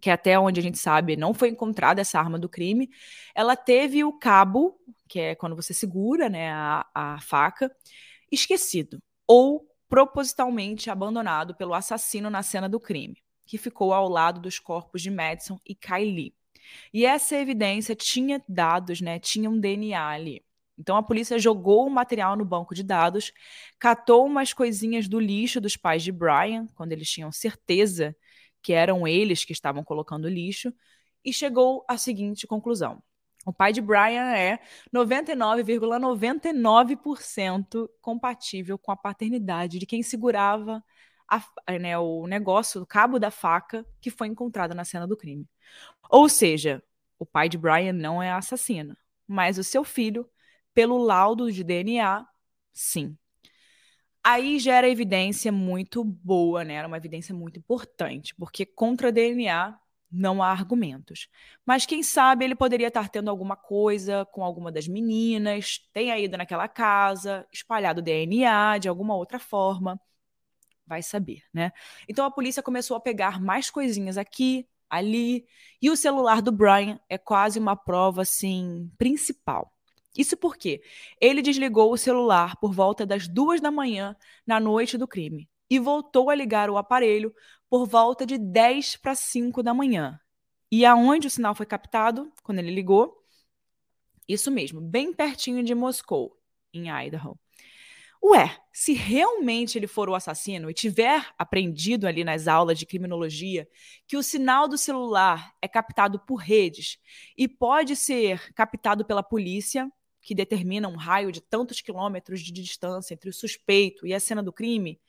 que 0.00 0.10
até 0.10 0.38
onde 0.38 0.60
a 0.60 0.62
gente 0.62 0.78
sabe 0.78 1.16
não 1.16 1.32
foi 1.32 1.48
encontrada 1.48 2.00
essa 2.00 2.18
arma 2.18 2.38
do 2.38 2.48
crime. 2.48 2.90
Ela 3.34 3.56
teve 3.56 4.04
o 4.04 4.12
cabo, 4.12 4.78
que 5.08 5.20
é 5.20 5.34
quando 5.34 5.56
você 5.56 5.72
segura, 5.72 6.28
né, 6.28 6.50
a, 6.52 6.86
a 6.94 7.20
faca, 7.20 7.74
esquecido 8.30 9.02
ou 9.26 9.66
propositalmente 9.88 10.90
abandonado 10.90 11.54
pelo 11.54 11.74
assassino 11.74 12.28
na 12.28 12.42
cena 12.42 12.68
do 12.68 12.80
crime, 12.80 13.16
que 13.44 13.58
ficou 13.58 13.92
ao 13.92 14.08
lado 14.08 14.40
dos 14.40 14.58
corpos 14.58 15.02
de 15.02 15.10
Madison 15.10 15.58
e 15.64 15.74
Kylie. 15.74 16.34
E 16.92 17.06
essa 17.06 17.36
evidência 17.36 17.94
tinha 17.94 18.42
dados, 18.48 19.00
né? 19.00 19.18
Tinha 19.18 19.48
um 19.48 19.58
DNA 19.58 20.04
ali. 20.08 20.44
Então 20.78 20.96
a 20.96 21.02
polícia 21.02 21.38
jogou 21.38 21.86
o 21.86 21.90
material 21.90 22.36
no 22.36 22.44
banco 22.44 22.74
de 22.74 22.82
dados, 22.82 23.32
catou 23.78 24.26
umas 24.26 24.52
coisinhas 24.52 25.08
do 25.08 25.18
lixo 25.18 25.60
dos 25.60 25.76
pais 25.76 26.02
de 26.02 26.12
Brian, 26.12 26.66
quando 26.74 26.92
eles 26.92 27.08
tinham 27.08 27.32
certeza 27.32 28.14
que 28.62 28.72
eram 28.72 29.06
eles 29.06 29.44
que 29.44 29.52
estavam 29.52 29.82
colocando 29.84 30.28
lixo, 30.28 30.72
e 31.24 31.32
chegou 31.32 31.84
à 31.88 31.96
seguinte 31.96 32.46
conclusão: 32.46 33.02
o 33.46 33.52
pai 33.52 33.72
de 33.72 33.80
Brian 33.80 34.32
é 34.32 34.58
99,99% 34.92 36.52
,99 36.52 37.88
compatível 38.00 38.76
com 38.76 38.92
a 38.92 38.96
paternidade 38.96 39.78
de 39.78 39.86
quem 39.86 40.02
segurava 40.02 40.82
a, 41.28 41.42
né, 41.78 41.98
o 41.98 42.26
negócio, 42.26 42.82
o 42.82 42.86
cabo 42.86 43.18
da 43.18 43.30
faca 43.30 43.86
que 44.00 44.10
foi 44.10 44.28
encontrado 44.28 44.74
na 44.74 44.84
cena 44.84 45.06
do 45.06 45.16
crime. 45.16 45.48
Ou 46.10 46.28
seja, 46.28 46.82
o 47.18 47.26
pai 47.26 47.48
de 47.48 47.58
Brian 47.58 47.92
não 47.92 48.22
é 48.22 48.30
assassino, 48.30 48.96
mas 49.26 49.58
o 49.58 49.64
seu 49.64 49.84
filho 49.84 50.28
pelo 50.76 50.98
laudo 50.98 51.50
de 51.50 51.64
DNA, 51.64 52.26
sim. 52.74 53.16
Aí 54.22 54.58
gera 54.58 54.86
evidência 54.86 55.50
muito 55.50 56.04
boa, 56.04 56.64
né? 56.64 56.74
Era 56.74 56.86
uma 56.86 56.98
evidência 56.98 57.34
muito 57.34 57.58
importante, 57.58 58.34
porque 58.34 58.66
contra 58.66 59.10
DNA 59.10 59.78
não 60.12 60.42
há 60.42 60.50
argumentos. 60.50 61.30
Mas 61.64 61.86
quem 61.86 62.02
sabe 62.02 62.44
ele 62.44 62.54
poderia 62.54 62.88
estar 62.88 63.08
tendo 63.08 63.30
alguma 63.30 63.56
coisa 63.56 64.26
com 64.26 64.44
alguma 64.44 64.70
das 64.70 64.86
meninas, 64.86 65.80
tenha 65.94 66.18
ido 66.18 66.36
naquela 66.36 66.68
casa, 66.68 67.46
espalhado 67.50 68.02
DNA 68.02 68.76
de 68.76 68.86
alguma 68.86 69.16
outra 69.16 69.38
forma. 69.38 69.98
Vai 70.86 71.02
saber, 71.02 71.42
né? 71.54 71.72
Então 72.06 72.26
a 72.26 72.30
polícia 72.30 72.62
começou 72.62 72.98
a 72.98 73.00
pegar 73.00 73.40
mais 73.40 73.70
coisinhas 73.70 74.18
aqui, 74.18 74.68
ali, 74.90 75.46
e 75.80 75.90
o 75.90 75.96
celular 75.96 76.42
do 76.42 76.52
Brian 76.52 77.00
é 77.08 77.16
quase 77.16 77.58
uma 77.58 77.76
prova 77.76 78.22
assim 78.22 78.90
principal. 78.98 79.75
Isso 80.16 80.36
porque 80.36 80.82
ele 81.20 81.42
desligou 81.42 81.92
o 81.92 81.96
celular 81.98 82.56
por 82.56 82.72
volta 82.72 83.04
das 83.04 83.28
duas 83.28 83.60
da 83.60 83.70
manhã 83.70 84.16
na 84.46 84.58
noite 84.58 84.96
do 84.96 85.06
crime 85.06 85.48
e 85.68 85.78
voltou 85.78 86.30
a 86.30 86.34
ligar 86.34 86.70
o 86.70 86.76
aparelho 86.76 87.34
por 87.68 87.86
volta 87.86 88.24
de 88.24 88.38
10 88.38 88.96
para 88.96 89.14
5 89.14 89.62
da 89.62 89.74
manhã. 89.74 90.18
E 90.70 90.84
aonde 90.84 91.26
o 91.26 91.30
sinal 91.30 91.54
foi 91.54 91.66
captado 91.66 92.32
quando 92.42 92.58
ele 92.58 92.70
ligou? 92.70 93.22
Isso 94.28 94.50
mesmo, 94.50 94.80
bem 94.80 95.12
pertinho 95.12 95.62
de 95.62 95.74
Moscou, 95.74 96.36
em 96.72 96.88
Idaho. 96.88 97.38
Ué, 98.22 98.58
se 98.72 98.92
realmente 98.92 99.78
ele 99.78 99.86
for 99.86 100.08
o 100.08 100.14
assassino 100.14 100.68
e 100.68 100.74
tiver 100.74 101.24
aprendido 101.38 102.06
ali 102.06 102.24
nas 102.24 102.48
aulas 102.48 102.78
de 102.78 102.86
criminologia 102.86 103.68
que 104.06 104.16
o 104.16 104.22
sinal 104.22 104.66
do 104.66 104.76
celular 104.76 105.54
é 105.62 105.68
captado 105.68 106.18
por 106.18 106.36
redes 106.36 106.98
e 107.36 107.46
pode 107.46 107.94
ser 107.94 108.52
captado 108.54 109.04
pela 109.04 109.22
polícia, 109.22 109.88
que 110.26 110.34
determina 110.34 110.88
um 110.88 110.96
raio 110.96 111.30
de 111.30 111.40
tantos 111.40 111.80
quilômetros 111.80 112.40
de 112.40 112.50
distância 112.50 113.14
entre 113.14 113.30
o 113.30 113.32
suspeito 113.32 114.04
e 114.04 114.12
a 114.12 114.18
cena 114.18 114.42
do 114.42 114.52
crime. 114.52 115.00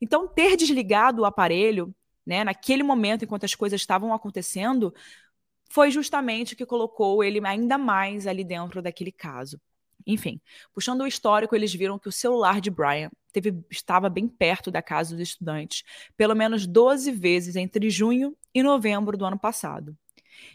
Então, 0.00 0.28
ter 0.28 0.56
desligado 0.56 1.22
o 1.22 1.24
aparelho, 1.24 1.92
né, 2.24 2.44
naquele 2.44 2.84
momento, 2.84 3.24
enquanto 3.24 3.42
as 3.42 3.52
coisas 3.52 3.80
estavam 3.80 4.14
acontecendo, 4.14 4.94
foi 5.68 5.90
justamente 5.90 6.54
o 6.54 6.56
que 6.56 6.64
colocou 6.64 7.24
ele 7.24 7.44
ainda 7.44 7.76
mais 7.76 8.28
ali 8.28 8.44
dentro 8.44 8.80
daquele 8.80 9.10
caso. 9.10 9.60
Enfim, 10.06 10.40
puxando 10.72 11.00
o 11.00 11.06
histórico, 11.06 11.56
eles 11.56 11.74
viram 11.74 11.98
que 11.98 12.08
o 12.08 12.12
celular 12.12 12.60
de 12.60 12.70
Brian 12.70 13.10
teve, 13.32 13.52
estava 13.70 14.08
bem 14.08 14.28
perto 14.28 14.70
da 14.70 14.80
casa 14.80 15.16
dos 15.16 15.30
estudantes, 15.30 15.82
pelo 16.16 16.36
menos 16.36 16.64
12 16.64 17.10
vezes 17.10 17.56
entre 17.56 17.90
junho 17.90 18.36
e 18.54 18.62
novembro 18.62 19.18
do 19.18 19.24
ano 19.24 19.38
passado. 19.38 19.98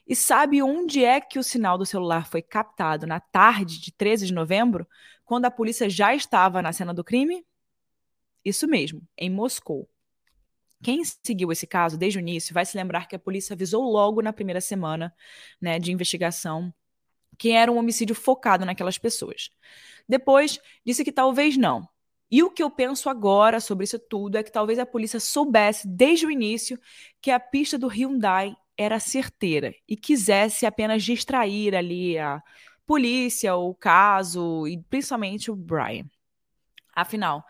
E 0.08 0.15
sabe 0.15 0.62
onde 0.62 1.03
é 1.03 1.20
que 1.20 1.39
o 1.39 1.44
sinal 1.44 1.77
do 1.77 1.86
celular 1.86 2.27
foi 2.27 2.41
captado 2.41 3.05
na 3.05 3.20
tarde 3.20 3.79
de 3.79 3.91
13 3.91 4.27
de 4.27 4.34
novembro, 4.34 4.88
quando 5.24 5.46
a 5.46 5.51
polícia 5.51 5.89
já 5.89 6.13
estava 6.13 6.62
na 6.62 6.72
cena 6.72 6.94
do 6.94 7.03
crime? 7.03 7.46
Isso 8.44 8.67
mesmo, 8.67 9.01
em 9.17 9.29
Moscou. 9.29 9.89
Quem 10.84 11.03
seguiu 11.03 11.51
esse 11.51 11.65
caso 11.65 11.98
desde 11.98 12.20
o 12.20 12.22
início 12.22 12.53
vai 12.53 12.65
se 12.65 12.77
lembrar 12.77 13.08
que 13.08 13.15
a 13.15 13.20
polícia 13.20 13.53
avisou 13.53 13.84
logo 13.84 14.22
na 14.22 14.32
primeira 14.32 14.62
semana 14.62 15.13
né, 15.60 15.79
de 15.79 15.91
investigação 15.91 16.74
que 17.38 17.51
era 17.51 17.72
um 17.72 17.77
homicídio 17.77 18.15
focado 18.15 18.65
naquelas 18.65 18.98
pessoas. 18.98 19.51
Depois 20.08 20.60
disse 20.86 21.03
que 21.03 21.12
talvez 21.12 21.58
não. 21.58 21.88
E 22.29 22.41
o 22.41 22.50
que 22.50 22.63
eu 22.63 22.72
penso 22.72 23.10
agora 23.10 23.60
sobre 23.60 23.84
isso 23.84 24.00
tudo 24.00 24.38
é 24.38 24.44
que 24.44 24.51
talvez 24.51 24.79
a 24.79 24.86
polícia 24.86 25.20
soubesse 25.20 25.88
desde 25.88 26.25
o 26.25 26.32
início 26.32 26.79
que 27.22 27.29
a 27.29 27.39
pista 27.39 27.77
do 27.77 27.88
Hyundai 27.88 28.55
era 28.77 29.00
certeira 29.00 29.74
e 29.88 29.96
quisesse 29.96 30.65
apenas 30.65 31.03
distrair 31.03 31.75
ali 31.75 32.17
a 32.17 32.41
polícia, 32.86 33.55
o 33.55 33.74
caso 33.74 34.67
e 34.67 34.77
principalmente 34.89 35.50
o 35.50 35.55
Brian. 35.55 36.05
Afinal, 36.96 37.44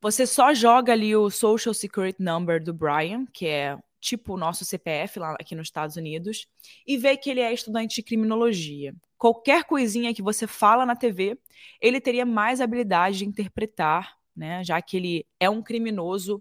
você 0.00 0.26
só 0.26 0.52
joga 0.54 0.92
ali 0.92 1.14
o 1.16 1.30
Social 1.30 1.74
Security 1.74 2.22
Number 2.22 2.62
do 2.62 2.72
Brian, 2.72 3.26
que 3.32 3.46
é 3.46 3.78
tipo 4.00 4.34
o 4.34 4.36
nosso 4.36 4.64
CPF 4.64 5.18
lá 5.18 5.34
aqui 5.40 5.54
nos 5.54 5.68
Estados 5.68 5.96
Unidos, 5.96 6.46
e 6.86 6.96
vê 6.96 7.16
que 7.16 7.30
ele 7.30 7.40
é 7.40 7.52
estudante 7.52 7.96
de 7.96 8.02
criminologia. 8.02 8.94
Qualquer 9.16 9.64
coisinha 9.64 10.14
que 10.14 10.22
você 10.22 10.46
fala 10.46 10.86
na 10.86 10.94
TV, 10.94 11.36
ele 11.80 12.00
teria 12.00 12.24
mais 12.24 12.60
habilidade 12.60 13.18
de 13.18 13.24
interpretar, 13.26 14.16
né? 14.36 14.62
Já 14.62 14.80
que 14.80 14.96
ele 14.96 15.26
é 15.40 15.50
um 15.50 15.60
criminoso 15.60 16.40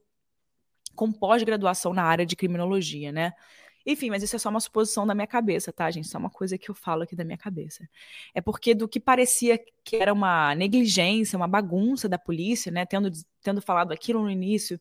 com 0.95 1.11
pós-graduação 1.11 1.93
na 1.93 2.03
área 2.03 2.25
de 2.25 2.35
criminologia, 2.35 3.11
né? 3.11 3.33
Enfim, 3.89 4.09
mas 4.09 4.21
isso 4.21 4.35
é 4.35 4.39
só 4.39 4.49
uma 4.49 4.59
suposição 4.59 5.07
da 5.07 5.15
minha 5.15 5.25
cabeça, 5.25 5.71
tá, 5.71 5.89
gente? 5.89 6.09
Só 6.09 6.17
uma 6.17 6.29
coisa 6.29 6.57
que 6.57 6.69
eu 6.69 6.75
falo 6.75 7.03
aqui 7.03 7.15
da 7.15 7.23
minha 7.23 7.37
cabeça. 7.37 7.87
É 8.35 8.41
porque 8.41 8.75
do 8.75 8.85
que 8.85 8.99
parecia 8.99 9.57
que 9.81 9.95
era 9.95 10.11
uma 10.11 10.53
negligência, 10.55 11.37
uma 11.37 11.47
bagunça 11.47 12.09
da 12.09 12.19
polícia, 12.19 12.69
né? 12.69 12.85
Tendo, 12.85 13.09
tendo 13.41 13.61
falado 13.61 13.93
aquilo 13.93 14.21
no 14.21 14.29
início 14.29 14.77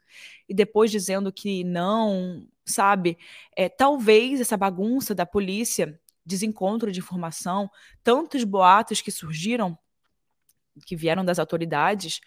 e 0.49 0.53
depois 0.53 0.91
dizendo 0.91 1.33
que 1.33 1.63
não, 1.63 2.49
sabe? 2.65 3.17
É, 3.57 3.69
talvez 3.69 4.41
essa 4.41 4.57
bagunça 4.57 5.15
da 5.15 5.25
polícia, 5.25 6.01
desencontro 6.25 6.91
de 6.91 6.99
informação, 6.99 7.71
tantos 8.03 8.43
boatos 8.43 9.01
que 9.01 9.13
surgiram, 9.13 9.79
que 10.85 10.97
vieram 10.97 11.25
das 11.25 11.39
autoridades, 11.39 12.21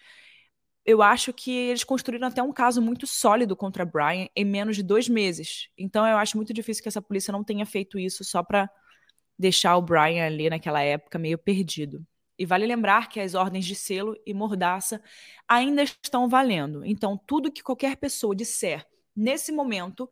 eu 0.90 1.02
acho 1.02 1.32
que 1.32 1.50
eles 1.50 1.84
construíram 1.84 2.26
até 2.26 2.42
um 2.42 2.52
caso 2.52 2.82
muito 2.82 3.06
sólido 3.06 3.54
contra 3.54 3.84
Brian 3.84 4.28
em 4.34 4.44
menos 4.44 4.74
de 4.74 4.82
dois 4.82 5.08
meses. 5.08 5.68
Então 5.78 6.04
eu 6.06 6.16
acho 6.16 6.36
muito 6.36 6.52
difícil 6.52 6.82
que 6.82 6.88
essa 6.88 7.00
polícia 7.00 7.30
não 7.30 7.44
tenha 7.44 7.64
feito 7.64 7.98
isso 7.98 8.24
só 8.24 8.42
para 8.42 8.68
deixar 9.38 9.76
o 9.76 9.82
Brian 9.82 10.26
ali 10.26 10.50
naquela 10.50 10.82
época 10.82 11.18
meio 11.18 11.38
perdido. 11.38 12.04
E 12.36 12.44
vale 12.44 12.66
lembrar 12.66 13.08
que 13.08 13.20
as 13.20 13.34
ordens 13.34 13.64
de 13.64 13.74
selo 13.74 14.16
e 14.26 14.34
mordaça 14.34 15.00
ainda 15.46 15.82
estão 15.82 16.28
valendo. 16.28 16.84
Então 16.84 17.16
tudo 17.24 17.52
que 17.52 17.62
qualquer 17.62 17.96
pessoa 17.96 18.34
disser 18.34 18.84
nesse 19.14 19.52
momento 19.52 20.10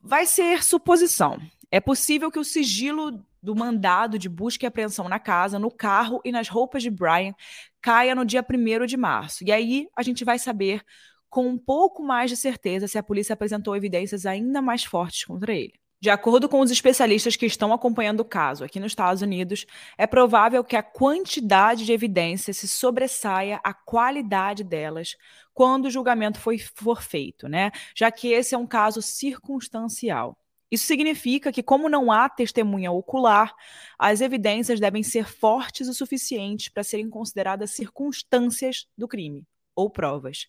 vai 0.00 0.24
ser 0.24 0.64
suposição. 0.64 1.38
É 1.70 1.80
possível 1.80 2.30
que 2.30 2.38
o 2.38 2.44
sigilo 2.44 3.26
do 3.42 3.54
mandado 3.54 4.18
de 4.18 4.28
busca 4.28 4.64
e 4.64 4.68
apreensão 4.68 5.08
na 5.08 5.18
casa, 5.18 5.58
no 5.58 5.70
carro 5.70 6.20
e 6.24 6.32
nas 6.32 6.48
roupas 6.48 6.82
de 6.82 6.90
Brian 6.90 7.34
caia 7.80 8.14
no 8.14 8.24
dia 8.24 8.44
1 8.44 8.86
de 8.86 8.96
março. 8.96 9.44
E 9.44 9.52
aí 9.52 9.88
a 9.96 10.02
gente 10.02 10.24
vai 10.24 10.38
saber 10.38 10.82
com 11.30 11.46
um 11.46 11.58
pouco 11.58 12.02
mais 12.02 12.30
de 12.30 12.36
certeza 12.36 12.88
se 12.88 12.98
a 12.98 13.02
polícia 13.02 13.32
apresentou 13.32 13.76
evidências 13.76 14.26
ainda 14.26 14.62
mais 14.62 14.84
fortes 14.84 15.24
contra 15.24 15.52
ele. 15.52 15.74
De 16.00 16.10
acordo 16.10 16.48
com 16.48 16.60
os 16.60 16.70
especialistas 16.70 17.34
que 17.34 17.44
estão 17.44 17.72
acompanhando 17.72 18.20
o 18.20 18.24
caso 18.24 18.62
aqui 18.64 18.78
nos 18.78 18.92
Estados 18.92 19.20
Unidos, 19.20 19.66
é 19.96 20.06
provável 20.06 20.62
que 20.62 20.76
a 20.76 20.82
quantidade 20.82 21.84
de 21.84 21.92
evidências 21.92 22.56
se 22.58 22.68
sobressaia 22.68 23.60
à 23.64 23.74
qualidade 23.74 24.62
delas 24.62 25.16
quando 25.52 25.86
o 25.86 25.90
julgamento 25.90 26.38
foi, 26.38 26.56
for 26.58 27.02
feito, 27.02 27.48
né? 27.48 27.72
Já 27.96 28.12
que 28.12 28.28
esse 28.28 28.54
é 28.54 28.58
um 28.58 28.66
caso 28.66 29.02
circunstancial. 29.02 30.38
Isso 30.70 30.86
significa 30.86 31.50
que, 31.50 31.62
como 31.62 31.88
não 31.88 32.12
há 32.12 32.28
testemunha 32.28 32.92
ocular, 32.92 33.54
as 33.98 34.20
evidências 34.20 34.78
devem 34.78 35.02
ser 35.02 35.26
fortes 35.26 35.88
o 35.88 35.94
suficiente 35.94 36.70
para 36.70 36.84
serem 36.84 37.08
consideradas 37.08 37.70
circunstâncias 37.70 38.86
do 38.96 39.08
crime 39.08 39.46
ou 39.74 39.88
provas. 39.88 40.48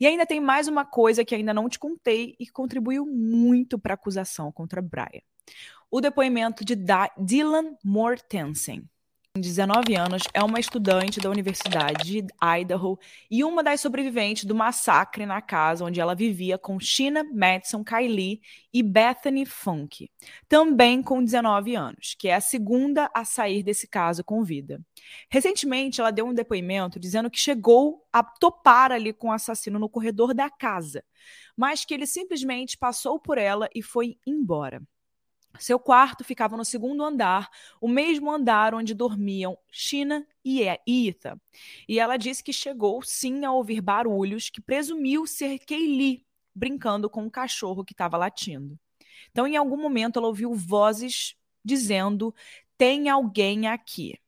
E 0.00 0.06
ainda 0.06 0.24
tem 0.24 0.40
mais 0.40 0.66
uma 0.66 0.84
coisa 0.84 1.24
que 1.24 1.34
ainda 1.34 1.52
não 1.52 1.68
te 1.68 1.78
contei 1.78 2.34
e 2.40 2.46
que 2.46 2.52
contribuiu 2.52 3.04
muito 3.04 3.78
para 3.78 3.92
a 3.92 3.94
acusação 3.94 4.50
contra 4.50 4.80
Brian. 4.80 5.20
O 5.90 6.00
depoimento 6.00 6.64
de 6.64 6.74
Dylan 7.18 7.76
Mortensen, 7.84 8.88
19 9.34 9.96
anos, 9.96 10.24
é 10.34 10.42
uma 10.42 10.60
estudante 10.60 11.18
da 11.18 11.30
Universidade 11.30 12.04
de 12.04 12.26
Idaho 12.60 12.98
e 13.30 13.42
uma 13.42 13.62
das 13.62 13.80
sobreviventes 13.80 14.44
do 14.44 14.54
massacre 14.54 15.24
na 15.24 15.40
casa 15.40 15.86
onde 15.86 15.98
ela 15.98 16.14
vivia 16.14 16.58
com 16.58 16.78
Sheena 16.78 17.24
Madison 17.24 17.82
Kylie 17.82 18.42
e 18.74 18.82
Bethany 18.82 19.46
Funk, 19.46 20.10
também 20.46 21.02
com 21.02 21.24
19 21.24 21.74
anos, 21.74 22.14
que 22.18 22.28
é 22.28 22.34
a 22.34 22.42
segunda 22.42 23.10
a 23.14 23.24
sair 23.24 23.62
desse 23.62 23.88
caso 23.88 24.22
com 24.22 24.44
vida. 24.44 24.78
Recentemente, 25.30 25.98
ela 25.98 26.10
deu 26.10 26.26
um 26.26 26.34
depoimento 26.34 27.00
dizendo 27.00 27.30
que 27.30 27.38
chegou 27.38 28.06
a 28.12 28.22
topar 28.22 28.92
ali 28.92 29.14
com 29.14 29.28
o 29.28 29.32
assassino 29.32 29.78
no 29.78 29.88
corredor 29.88 30.34
da 30.34 30.50
casa, 30.50 31.02
mas 31.56 31.86
que 31.86 31.94
ele 31.94 32.06
simplesmente 32.06 32.76
passou 32.76 33.18
por 33.18 33.38
ela 33.38 33.66
e 33.74 33.80
foi 33.80 34.18
embora. 34.26 34.82
Seu 35.58 35.78
quarto 35.78 36.24
ficava 36.24 36.56
no 36.56 36.64
segundo 36.64 37.04
andar, 37.04 37.50
o 37.80 37.86
mesmo 37.86 38.30
andar 38.30 38.74
onde 38.74 38.94
dormiam 38.94 39.56
China 39.70 40.26
e 40.44 40.62
Ethan. 40.86 41.38
E 41.88 41.98
ela 41.98 42.16
disse 42.16 42.42
que 42.42 42.52
chegou 42.52 43.02
sim 43.02 43.44
a 43.44 43.52
ouvir 43.52 43.80
barulhos 43.80 44.50
que 44.50 44.60
presumiu 44.60 45.26
ser 45.26 45.58
Kaylee 45.60 46.24
brincando 46.54 47.08
com 47.08 47.24
um 47.24 47.30
cachorro 47.30 47.84
que 47.84 47.92
estava 47.92 48.16
latindo. 48.16 48.78
Então, 49.30 49.46
em 49.46 49.56
algum 49.56 49.76
momento, 49.76 50.18
ela 50.18 50.28
ouviu 50.28 50.54
vozes 50.54 51.34
dizendo: 51.64 52.34
tem 52.76 53.08
alguém 53.08 53.66
aqui. 53.66 54.18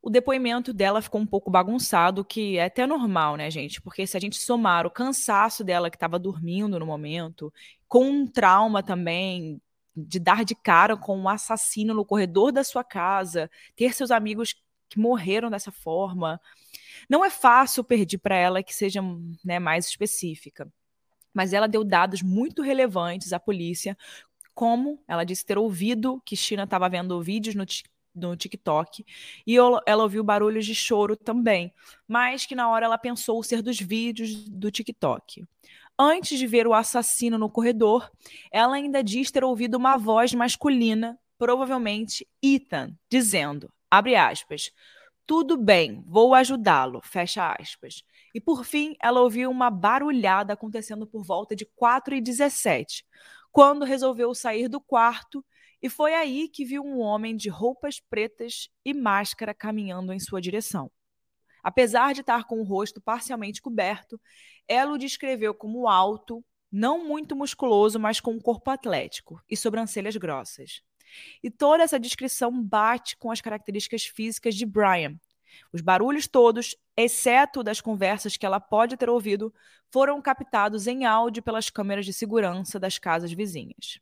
O 0.00 0.10
depoimento 0.10 0.72
dela 0.72 1.02
ficou 1.02 1.20
um 1.20 1.26
pouco 1.26 1.50
bagunçado, 1.50 2.24
que 2.24 2.56
é 2.56 2.64
até 2.64 2.86
normal, 2.86 3.36
né, 3.36 3.50
gente? 3.50 3.80
Porque 3.82 4.06
se 4.06 4.16
a 4.16 4.20
gente 4.20 4.38
somar 4.38 4.86
o 4.86 4.90
cansaço 4.90 5.64
dela 5.64 5.90
que 5.90 5.96
estava 5.96 6.18
dormindo 6.18 6.78
no 6.78 6.86
momento, 6.86 7.52
com 7.88 8.04
um 8.08 8.26
trauma 8.26 8.82
também 8.82 9.60
de 10.06 10.18
dar 10.18 10.44
de 10.44 10.54
cara 10.54 10.96
com 10.96 11.18
um 11.18 11.28
assassino 11.28 11.94
no 11.94 12.04
corredor 12.04 12.52
da 12.52 12.64
sua 12.64 12.84
casa, 12.84 13.50
ter 13.76 13.94
seus 13.94 14.10
amigos 14.10 14.54
que 14.88 14.98
morreram 14.98 15.50
dessa 15.50 15.70
forma. 15.70 16.40
Não 17.08 17.24
é 17.24 17.30
fácil 17.30 17.84
pedir 17.84 18.18
para 18.18 18.36
ela 18.36 18.62
que 18.62 18.74
seja 18.74 19.00
né, 19.44 19.58
mais 19.58 19.86
específica, 19.86 20.70
mas 21.32 21.52
ela 21.52 21.68
deu 21.68 21.84
dados 21.84 22.22
muito 22.22 22.62
relevantes 22.62 23.32
à 23.32 23.40
polícia, 23.40 23.96
como 24.54 25.02
ela 25.06 25.24
disse 25.24 25.44
ter 25.44 25.56
ouvido 25.56 26.20
que 26.24 26.34
China 26.34 26.64
estava 26.64 26.88
vendo 26.88 27.22
vídeos 27.22 27.54
no, 27.54 27.64
no 28.18 28.36
TikTok 28.36 29.04
e 29.46 29.56
ela 29.56 30.02
ouviu 30.02 30.22
barulhos 30.24 30.66
de 30.66 30.74
choro 30.74 31.16
também, 31.16 31.72
mas 32.06 32.44
que 32.44 32.54
na 32.54 32.68
hora 32.68 32.86
ela 32.86 32.98
pensou 32.98 33.42
ser 33.42 33.62
dos 33.62 33.80
vídeos 33.80 34.48
do 34.48 34.70
TikTok. 34.70 35.46
Antes 35.98 36.38
de 36.38 36.46
ver 36.46 36.66
o 36.66 36.74
assassino 36.74 37.38
no 37.38 37.50
corredor, 37.50 38.10
ela 38.52 38.76
ainda 38.76 39.02
diz 39.02 39.30
ter 39.30 39.42
ouvido 39.42 39.76
uma 39.76 39.96
voz 39.96 40.32
masculina, 40.32 41.18
provavelmente 41.36 42.28
Ethan, 42.42 42.96
dizendo, 43.10 43.72
abre 43.90 44.14
aspas, 44.14 44.70
tudo 45.26 45.56
bem, 45.56 46.02
vou 46.06 46.34
ajudá-lo, 46.34 47.00
fecha 47.02 47.54
aspas. 47.60 48.02
E 48.34 48.40
por 48.40 48.64
fim, 48.64 48.96
ela 49.02 49.20
ouviu 49.20 49.50
uma 49.50 49.70
barulhada 49.70 50.52
acontecendo 50.52 51.06
por 51.06 51.22
volta 51.22 51.54
de 51.54 51.66
4 51.66 52.14
e 52.14 52.20
17, 52.20 53.04
quando 53.52 53.84
resolveu 53.84 54.34
sair 54.34 54.68
do 54.68 54.80
quarto 54.80 55.44
e 55.80 55.88
foi 55.88 56.14
aí 56.14 56.48
que 56.48 56.64
viu 56.64 56.82
um 56.82 57.00
homem 57.00 57.36
de 57.36 57.48
roupas 57.48 58.00
pretas 58.00 58.68
e 58.84 58.92
máscara 58.92 59.54
caminhando 59.54 60.12
em 60.12 60.18
sua 60.18 60.40
direção. 60.40 60.90
Apesar 61.62 62.14
de 62.14 62.20
estar 62.20 62.44
com 62.44 62.60
o 62.60 62.64
rosto 62.64 63.00
parcialmente 63.00 63.60
coberto, 63.60 64.20
ela 64.66 64.92
o 64.92 64.98
descreveu 64.98 65.54
como 65.54 65.88
alto, 65.88 66.44
não 66.70 67.06
muito 67.06 67.34
musculoso, 67.36 67.98
mas 67.98 68.20
com 68.20 68.32
um 68.32 68.40
corpo 68.40 68.70
atlético 68.70 69.40
e 69.50 69.56
sobrancelhas 69.56 70.16
grossas. 70.16 70.82
E 71.42 71.50
toda 71.50 71.82
essa 71.82 71.98
descrição 71.98 72.62
bate 72.62 73.16
com 73.16 73.30
as 73.30 73.40
características 73.40 74.04
físicas 74.04 74.54
de 74.54 74.66
Brian. 74.66 75.18
Os 75.72 75.80
barulhos 75.80 76.26
todos, 76.26 76.76
exceto 76.96 77.62
das 77.62 77.80
conversas 77.80 78.36
que 78.36 78.44
ela 78.44 78.60
pode 78.60 78.96
ter 78.96 79.08
ouvido, 79.08 79.52
foram 79.90 80.20
captados 80.20 80.86
em 80.86 81.04
áudio 81.06 81.42
pelas 81.42 81.70
câmeras 81.70 82.04
de 82.04 82.12
segurança 82.12 82.78
das 82.78 82.98
casas 82.98 83.32
vizinhas. 83.32 83.98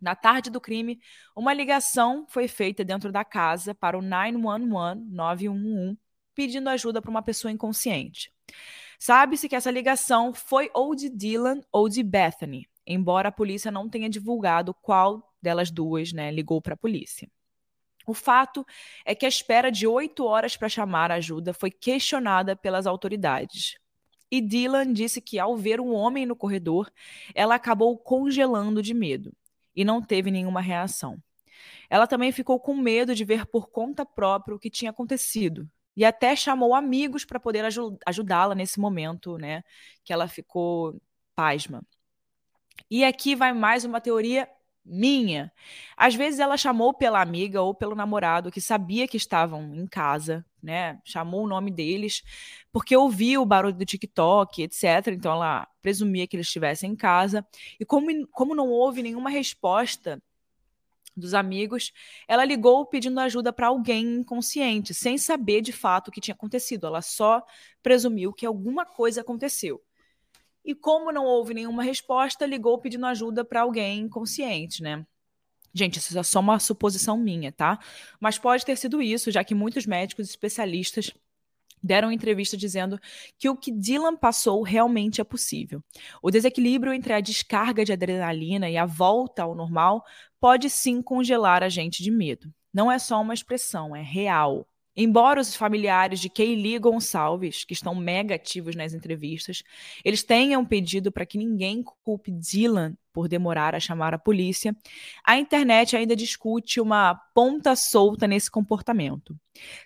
Na 0.00 0.14
tarde 0.14 0.50
do 0.50 0.60
crime, 0.60 0.98
uma 1.36 1.52
ligação 1.52 2.26
foi 2.28 2.48
feita 2.48 2.84
dentro 2.84 3.12
da 3.12 3.24
casa 3.24 3.74
para 3.74 3.98
o 3.98 4.02
911 4.02 5.04
911 5.10 5.98
pedindo 6.34 6.70
ajuda 6.70 7.02
para 7.02 7.10
uma 7.10 7.22
pessoa 7.22 7.52
inconsciente. 7.52 8.32
Sabe-se 8.98 9.48
que 9.48 9.54
essa 9.54 9.70
ligação 9.70 10.32
foi 10.32 10.70
ou 10.72 10.94
de 10.94 11.10
Dylan 11.10 11.60
ou 11.70 11.88
de 11.88 12.02
Bethany, 12.02 12.66
embora 12.86 13.28
a 13.28 13.32
polícia 13.32 13.70
não 13.70 13.88
tenha 13.90 14.08
divulgado 14.08 14.72
qual 14.72 15.34
delas 15.42 15.70
duas 15.70 16.12
né, 16.12 16.30
ligou 16.30 16.60
para 16.62 16.74
a 16.74 16.78
polícia. 16.78 17.30
O 18.06 18.14
fato 18.14 18.66
é 19.04 19.14
que 19.14 19.26
a 19.26 19.28
espera 19.28 19.70
de 19.70 19.86
oito 19.86 20.24
horas 20.24 20.56
para 20.56 20.68
chamar 20.68 21.12
ajuda 21.12 21.52
foi 21.52 21.70
questionada 21.70 22.56
pelas 22.56 22.86
autoridades. 22.86 23.78
E 24.30 24.40
Dylan 24.40 24.92
disse 24.92 25.20
que, 25.20 25.38
ao 25.38 25.56
ver 25.56 25.80
um 25.80 25.92
homem 25.92 26.24
no 26.24 26.36
corredor, 26.36 26.90
ela 27.34 27.56
acabou 27.56 27.98
congelando 27.98 28.82
de 28.82 28.94
medo 28.94 29.34
e 29.74 29.84
não 29.84 30.02
teve 30.02 30.30
nenhuma 30.30 30.60
reação. 30.60 31.18
Ela 31.88 32.06
também 32.06 32.32
ficou 32.32 32.58
com 32.60 32.76
medo 32.76 33.14
de 33.14 33.24
ver 33.24 33.46
por 33.46 33.70
conta 33.70 34.04
própria 34.06 34.54
o 34.54 34.58
que 34.58 34.70
tinha 34.70 34.90
acontecido 34.90 35.68
e 35.96 36.04
até 36.04 36.34
chamou 36.36 36.74
amigos 36.74 37.24
para 37.24 37.40
poder 37.40 37.64
ajudá-la 38.06 38.54
nesse 38.54 38.80
momento, 38.80 39.36
né? 39.36 39.62
Que 40.04 40.12
ela 40.12 40.28
ficou 40.28 41.00
pasma. 41.34 41.82
E 42.90 43.04
aqui 43.04 43.34
vai 43.34 43.52
mais 43.52 43.84
uma 43.84 44.00
teoria 44.00 44.48
minha. 44.84 45.52
Às 45.96 46.14
vezes 46.14 46.40
ela 46.40 46.56
chamou 46.56 46.94
pela 46.94 47.20
amiga 47.20 47.62
ou 47.62 47.74
pelo 47.74 47.94
namorado 47.94 48.50
que 48.50 48.60
sabia 48.60 49.06
que 49.06 49.16
estavam 49.16 49.74
em 49.74 49.86
casa, 49.86 50.44
né? 50.62 50.98
Chamou 51.04 51.44
o 51.44 51.48
nome 51.48 51.70
deles 51.70 52.22
porque 52.72 52.96
ouvia 52.96 53.40
o 53.40 53.46
barulho 53.46 53.74
do 53.74 53.84
TikTok, 53.84 54.62
etc. 54.62 55.08
Então 55.08 55.32
ela 55.32 55.66
presumia 55.82 56.26
que 56.26 56.36
eles 56.36 56.46
estivessem 56.46 56.92
em 56.92 56.96
casa. 56.96 57.46
E 57.78 57.84
como, 57.84 58.26
como 58.28 58.54
não 58.54 58.68
houve 58.68 59.02
nenhuma 59.02 59.30
resposta 59.30 60.22
dos 61.16 61.34
amigos, 61.34 61.92
ela 62.26 62.44
ligou 62.44 62.86
pedindo 62.86 63.20
ajuda 63.20 63.52
para 63.52 63.68
alguém 63.68 64.20
inconsciente, 64.20 64.94
sem 64.94 65.18
saber 65.18 65.60
de 65.60 65.72
fato 65.72 66.08
o 66.08 66.10
que 66.10 66.20
tinha 66.20 66.34
acontecido. 66.34 66.86
Ela 66.86 67.02
só 67.02 67.42
presumiu 67.82 68.32
que 68.32 68.46
alguma 68.46 68.86
coisa 68.86 69.20
aconteceu. 69.20 69.80
E 70.64 70.74
como 70.74 71.12
não 71.12 71.24
houve 71.24 71.54
nenhuma 71.54 71.82
resposta, 71.82 72.46
ligou 72.46 72.78
pedindo 72.78 73.06
ajuda 73.06 73.44
para 73.44 73.62
alguém 73.62 74.00
inconsciente, 74.00 74.82
né? 74.82 75.06
Gente, 75.72 75.98
isso 75.98 76.18
é 76.18 76.22
só 76.22 76.40
uma 76.40 76.58
suposição 76.58 77.16
minha, 77.16 77.52
tá? 77.52 77.78
Mas 78.18 78.38
pode 78.38 78.64
ter 78.64 78.76
sido 78.76 79.00
isso, 79.00 79.30
já 79.30 79.44
que 79.44 79.54
muitos 79.54 79.86
médicos 79.86 80.28
especialistas 80.28 81.12
deram 81.82 82.12
entrevista 82.12 82.56
dizendo 82.56 83.00
que 83.38 83.48
o 83.48 83.56
que 83.56 83.70
Dylan 83.70 84.16
passou 84.16 84.62
realmente 84.62 85.20
é 85.20 85.24
possível. 85.24 85.82
O 86.22 86.30
desequilíbrio 86.30 86.92
entre 86.92 87.12
a 87.12 87.20
descarga 87.20 87.84
de 87.84 87.92
adrenalina 87.92 88.68
e 88.68 88.76
a 88.76 88.84
volta 88.84 89.42
ao 89.42 89.54
normal 89.54 90.04
pode 90.38 90.68
sim 90.68 91.00
congelar 91.00 91.62
a 91.62 91.68
gente 91.68 92.02
de 92.02 92.10
medo. 92.10 92.52
Não 92.72 92.90
é 92.90 92.98
só 92.98 93.20
uma 93.20 93.34
expressão, 93.34 93.96
é 93.96 94.02
real. 94.02 94.66
Embora 94.96 95.40
os 95.40 95.54
familiares 95.54 96.20
de 96.20 96.28
Kaylee 96.28 96.78
Gonçalves, 96.78 97.64
que 97.64 97.72
estão 97.72 97.94
mega 97.94 98.34
ativos 98.34 98.74
nas 98.74 98.92
entrevistas, 98.92 99.62
eles 100.04 100.22
tenham 100.22 100.64
pedido 100.64 101.10
para 101.10 101.24
que 101.24 101.38
ninguém 101.38 101.82
culpe 102.04 102.30
Dylan 102.30 102.96
por 103.12 103.28
demorar 103.28 103.74
a 103.74 103.80
chamar 103.80 104.14
a 104.14 104.18
polícia, 104.18 104.74
a 105.24 105.36
internet 105.36 105.96
ainda 105.96 106.14
discute 106.16 106.80
uma 106.80 107.14
ponta 107.34 107.74
solta 107.76 108.26
nesse 108.26 108.50
comportamento. 108.50 109.38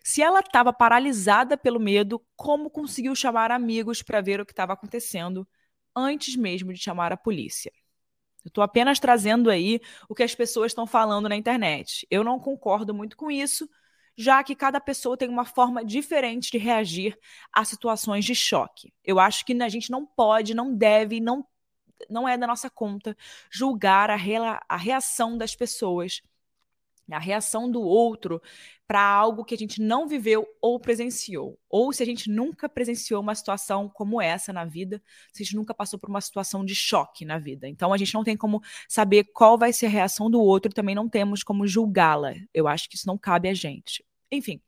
Se 0.02 0.22
ela 0.22 0.40
estava 0.40 0.72
paralisada 0.72 1.56
pelo 1.56 1.80
medo, 1.80 2.22
como 2.36 2.70
conseguiu 2.70 3.14
chamar 3.14 3.50
amigos 3.50 4.02
para 4.02 4.20
ver 4.20 4.40
o 4.40 4.46
que 4.46 4.52
estava 4.52 4.72
acontecendo 4.72 5.46
antes 5.96 6.36
mesmo 6.36 6.72
de 6.72 6.78
chamar 6.78 7.12
a 7.12 7.16
polícia? 7.16 7.72
Eu 8.44 8.48
estou 8.48 8.62
apenas 8.62 9.00
trazendo 9.00 9.48
aí 9.50 9.80
o 10.08 10.14
que 10.14 10.22
as 10.22 10.34
pessoas 10.34 10.72
estão 10.72 10.86
falando 10.86 11.28
na 11.28 11.36
internet. 11.36 12.06
Eu 12.10 12.22
não 12.22 12.38
concordo 12.38 12.92
muito 12.92 13.16
com 13.16 13.30
isso 13.30 13.68
já 14.16 14.42
que 14.44 14.54
cada 14.54 14.80
pessoa 14.80 15.16
tem 15.16 15.28
uma 15.28 15.44
forma 15.44 15.84
diferente 15.84 16.50
de 16.50 16.58
reagir 16.58 17.18
a 17.52 17.64
situações 17.64 18.24
de 18.24 18.34
choque. 18.34 18.92
Eu 19.02 19.18
acho 19.18 19.44
que 19.44 19.52
a 19.60 19.68
gente 19.68 19.90
não 19.90 20.06
pode, 20.06 20.54
não 20.54 20.74
deve, 20.74 21.20
não, 21.20 21.44
não 22.10 22.28
é 22.28 22.36
da 22.36 22.46
nossa 22.46 22.70
conta 22.70 23.16
julgar 23.50 24.10
a, 24.10 24.16
a 24.68 24.76
reação 24.76 25.36
das 25.36 25.54
pessoas 25.54 26.22
a 27.12 27.18
reação 27.18 27.70
do 27.70 27.82
outro 27.82 28.40
para 28.86 29.02
algo 29.02 29.44
que 29.44 29.54
a 29.54 29.58
gente 29.58 29.80
não 29.80 30.06
viveu 30.06 30.46
ou 30.60 30.78
presenciou. 30.78 31.58
Ou 31.68 31.92
se 31.92 32.02
a 32.02 32.06
gente 32.06 32.30
nunca 32.30 32.68
presenciou 32.68 33.20
uma 33.20 33.34
situação 33.34 33.88
como 33.88 34.20
essa 34.20 34.52
na 34.52 34.64
vida, 34.64 35.02
se 35.32 35.42
a 35.42 35.44
gente 35.44 35.56
nunca 35.56 35.74
passou 35.74 35.98
por 35.98 36.08
uma 36.08 36.20
situação 36.20 36.64
de 36.64 36.74
choque 36.74 37.24
na 37.24 37.38
vida. 37.38 37.68
Então 37.68 37.92
a 37.92 37.98
gente 37.98 38.14
não 38.14 38.24
tem 38.24 38.36
como 38.36 38.62
saber 38.88 39.24
qual 39.34 39.58
vai 39.58 39.72
ser 39.72 39.86
a 39.86 39.90
reação 39.90 40.30
do 40.30 40.40
outro, 40.40 40.72
também 40.72 40.94
não 40.94 41.08
temos 41.08 41.42
como 41.42 41.66
julgá-la. 41.66 42.34
Eu 42.52 42.68
acho 42.68 42.88
que 42.88 42.96
isso 42.96 43.06
não 43.06 43.18
cabe 43.18 43.48
a 43.48 43.54
gente. 43.54 44.04
Enfim, 44.30 44.60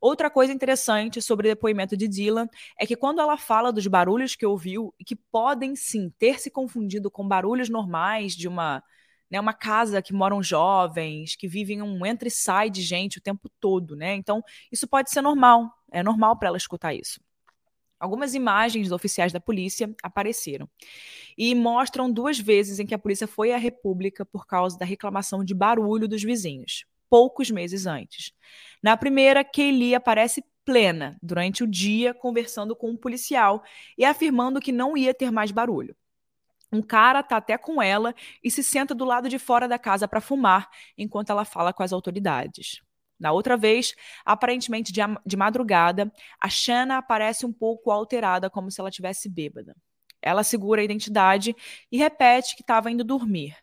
outra 0.00 0.30
coisa 0.30 0.52
interessante 0.52 1.20
sobre 1.20 1.48
o 1.48 1.50
depoimento 1.50 1.96
de 1.96 2.06
Dylan 2.06 2.48
é 2.78 2.86
que 2.86 2.96
quando 2.96 3.20
ela 3.20 3.36
fala 3.36 3.72
dos 3.72 3.86
barulhos 3.86 4.36
que 4.36 4.46
ouviu 4.46 4.94
e 4.98 5.04
que 5.04 5.16
podem 5.16 5.74
sim 5.74 6.10
ter 6.18 6.38
se 6.40 6.50
confundido 6.50 7.10
com 7.10 7.26
barulhos 7.26 7.68
normais 7.68 8.34
de 8.34 8.46
uma 8.46 8.82
né, 9.30 9.38
uma 9.40 9.52
casa 9.52 10.00
que 10.00 10.12
moram 10.12 10.42
jovens, 10.42 11.36
que 11.36 11.46
vivem 11.46 11.82
um 11.82 12.06
entra 12.06 12.28
e 12.28 12.30
sai 12.30 12.70
de 12.70 12.82
gente 12.82 13.18
o 13.18 13.20
tempo 13.20 13.48
todo, 13.60 13.94
né? 13.94 14.14
Então, 14.14 14.42
isso 14.72 14.88
pode 14.88 15.10
ser 15.10 15.20
normal, 15.20 15.70
é 15.92 16.02
normal 16.02 16.38
para 16.38 16.48
ela 16.48 16.56
escutar 16.56 16.94
isso. 16.94 17.20
Algumas 18.00 18.32
imagens 18.34 18.92
oficiais 18.92 19.32
da 19.32 19.40
polícia 19.40 19.92
apareceram 20.02 20.68
e 21.36 21.54
mostram 21.54 22.10
duas 22.10 22.38
vezes 22.38 22.78
em 22.78 22.86
que 22.86 22.94
a 22.94 22.98
polícia 22.98 23.26
foi 23.26 23.52
à 23.52 23.56
República 23.56 24.24
por 24.24 24.46
causa 24.46 24.78
da 24.78 24.84
reclamação 24.84 25.44
de 25.44 25.52
barulho 25.52 26.06
dos 26.06 26.22
vizinhos, 26.22 26.84
poucos 27.08 27.50
meses 27.50 27.86
antes. 27.86 28.32
Na 28.82 28.96
primeira, 28.96 29.44
Kaylee 29.44 29.94
aparece 29.94 30.44
plena 30.64 31.16
durante 31.22 31.64
o 31.64 31.66
dia 31.66 32.12
conversando 32.12 32.76
com 32.76 32.90
um 32.90 32.96
policial 32.96 33.62
e 33.96 34.04
afirmando 34.04 34.60
que 34.60 34.70
não 34.70 34.96
ia 34.96 35.14
ter 35.14 35.30
mais 35.30 35.50
barulho. 35.50 35.96
Um 36.70 36.82
cara 36.82 37.22
tá 37.22 37.38
até 37.38 37.56
com 37.56 37.80
ela 37.80 38.14
e 38.44 38.50
se 38.50 38.62
senta 38.62 38.94
do 38.94 39.04
lado 39.04 39.28
de 39.28 39.38
fora 39.38 39.66
da 39.66 39.78
casa 39.78 40.06
para 40.06 40.20
fumar 40.20 40.68
enquanto 40.96 41.30
ela 41.30 41.44
fala 41.44 41.72
com 41.72 41.82
as 41.82 41.92
autoridades. 41.92 42.82
Na 43.18 43.32
outra 43.32 43.56
vez, 43.56 43.94
aparentemente 44.24 44.92
de, 44.92 45.00
de 45.26 45.36
madrugada, 45.36 46.12
a 46.40 46.48
Shanna 46.48 46.98
aparece 46.98 47.44
um 47.44 47.52
pouco 47.52 47.90
alterada, 47.90 48.48
como 48.48 48.70
se 48.70 48.80
ela 48.80 48.90
tivesse 48.90 49.28
bêbada. 49.28 49.74
Ela 50.20 50.44
segura 50.44 50.80
a 50.80 50.84
identidade 50.84 51.56
e 51.90 51.96
repete 51.96 52.54
que 52.54 52.62
estava 52.62 52.90
indo 52.90 53.02
dormir, 53.02 53.56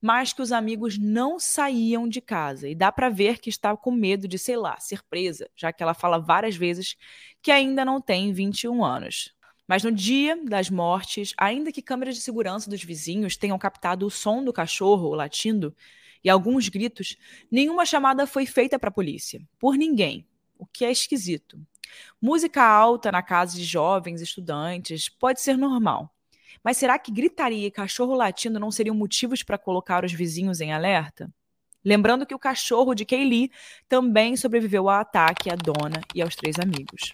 mas 0.00 0.32
que 0.32 0.42
os 0.42 0.52
amigos 0.52 0.98
não 0.98 1.38
saíam 1.38 2.08
de 2.08 2.20
casa 2.20 2.68
e 2.68 2.74
dá 2.74 2.90
para 2.90 3.08
ver 3.08 3.38
que 3.38 3.50
está 3.50 3.76
com 3.76 3.90
medo 3.90 4.28
de, 4.28 4.38
sei 4.38 4.56
lá, 4.56 4.78
ser 4.78 5.02
presa, 5.02 5.48
já 5.54 5.72
que 5.72 5.82
ela 5.82 5.94
fala 5.94 6.18
várias 6.18 6.56
vezes 6.56 6.96
que 7.42 7.50
ainda 7.50 7.84
não 7.84 8.00
tem 8.00 8.32
21 8.32 8.84
anos. 8.84 9.34
Mas 9.66 9.82
no 9.82 9.90
dia 9.90 10.36
das 10.44 10.70
mortes, 10.70 11.34
ainda 11.36 11.72
que 11.72 11.82
câmeras 11.82 12.14
de 12.14 12.20
segurança 12.20 12.70
dos 12.70 12.84
vizinhos 12.84 13.36
tenham 13.36 13.58
captado 13.58 14.06
o 14.06 14.10
som 14.10 14.44
do 14.44 14.52
cachorro 14.52 15.14
latindo 15.14 15.74
e 16.22 16.30
alguns 16.30 16.68
gritos, 16.68 17.16
nenhuma 17.50 17.84
chamada 17.84 18.26
foi 18.26 18.46
feita 18.46 18.78
para 18.78 18.88
a 18.88 18.92
polícia, 18.92 19.40
por 19.58 19.76
ninguém, 19.76 20.26
o 20.58 20.66
que 20.66 20.84
é 20.84 20.90
esquisito. 20.90 21.60
Música 22.20 22.62
alta 22.62 23.12
na 23.12 23.22
casa 23.22 23.56
de 23.56 23.64
jovens 23.64 24.20
estudantes 24.20 25.08
pode 25.08 25.40
ser 25.40 25.56
normal. 25.56 26.12
Mas 26.66 26.78
será 26.78 26.98
que 26.98 27.12
gritaria 27.12 27.68
e 27.68 27.70
cachorro 27.70 28.12
latindo 28.12 28.58
não 28.58 28.72
seriam 28.72 28.96
motivos 28.96 29.40
para 29.44 29.56
colocar 29.56 30.04
os 30.04 30.12
vizinhos 30.12 30.60
em 30.60 30.72
alerta? 30.72 31.32
Lembrando 31.84 32.26
que 32.26 32.34
o 32.34 32.40
cachorro 32.40 32.92
de 32.92 33.04
Kaylee 33.04 33.52
também 33.88 34.36
sobreviveu 34.36 34.88
ao 34.88 34.98
ataque 34.98 35.48
à 35.48 35.54
dona 35.54 36.00
e 36.12 36.20
aos 36.20 36.34
três 36.34 36.58
amigos. 36.58 37.12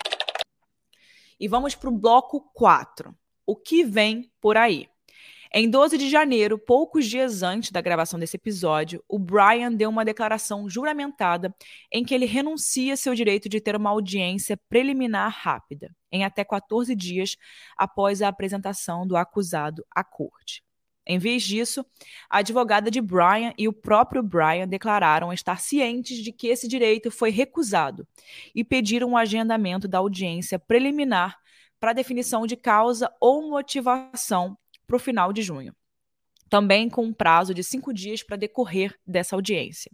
E 1.38 1.46
vamos 1.48 1.74
para 1.74 1.90
o 1.90 1.92
bloco 1.92 2.40
4. 2.54 3.14
O 3.44 3.54
que 3.54 3.84
vem 3.84 4.32
por 4.40 4.56
aí? 4.56 4.88
Em 5.54 5.68
12 5.68 5.98
de 5.98 6.08
janeiro, 6.08 6.58
poucos 6.58 7.04
dias 7.06 7.42
antes 7.42 7.70
da 7.70 7.82
gravação 7.82 8.18
desse 8.18 8.36
episódio, 8.36 9.04
o 9.06 9.18
Brian 9.18 9.70
deu 9.70 9.90
uma 9.90 10.02
declaração 10.02 10.66
juramentada 10.66 11.54
em 11.92 12.02
que 12.02 12.14
ele 12.14 12.24
renuncia 12.24 12.96
seu 12.96 13.14
direito 13.14 13.50
de 13.50 13.60
ter 13.60 13.76
uma 13.76 13.90
audiência 13.90 14.58
preliminar 14.70 15.30
rápida, 15.30 15.94
em 16.10 16.24
até 16.24 16.42
14 16.42 16.96
dias 16.96 17.36
após 17.76 18.22
a 18.22 18.28
apresentação 18.28 19.06
do 19.06 19.14
acusado 19.14 19.84
à 19.94 20.02
corte. 20.02 20.64
Em 21.06 21.18
vez 21.18 21.42
disso, 21.42 21.84
a 22.30 22.38
advogada 22.38 22.90
de 22.90 23.02
Brian 23.02 23.52
e 23.58 23.68
o 23.68 23.74
próprio 23.74 24.22
Brian 24.22 24.66
declararam 24.66 25.34
estar 25.34 25.60
cientes 25.60 26.16
de 26.24 26.32
que 26.32 26.46
esse 26.46 26.66
direito 26.66 27.10
foi 27.10 27.28
recusado 27.28 28.08
e 28.54 28.64
pediram 28.64 29.10
um 29.10 29.16
agendamento 29.18 29.86
da 29.86 29.98
audiência 29.98 30.58
preliminar 30.58 31.36
para 31.78 31.92
definição 31.92 32.46
de 32.46 32.56
causa 32.56 33.12
ou 33.20 33.50
motivação 33.50 34.56
para 34.92 34.96
o 34.98 35.00
final 35.00 35.32
de 35.32 35.40
junho, 35.40 35.74
também 36.50 36.90
com 36.90 37.02
um 37.02 37.14
prazo 37.14 37.54
de 37.54 37.64
cinco 37.64 37.94
dias 37.94 38.22
para 38.22 38.36
decorrer 38.36 38.94
dessa 39.06 39.34
audiência. 39.34 39.90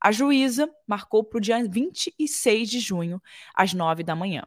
A 0.00 0.10
juíza 0.10 0.70
marcou 0.86 1.22
para 1.22 1.36
o 1.36 1.40
dia 1.40 1.62
26 1.62 2.70
de 2.70 2.80
junho, 2.80 3.22
às 3.54 3.74
nove 3.74 4.02
da 4.02 4.16
manhã. 4.16 4.46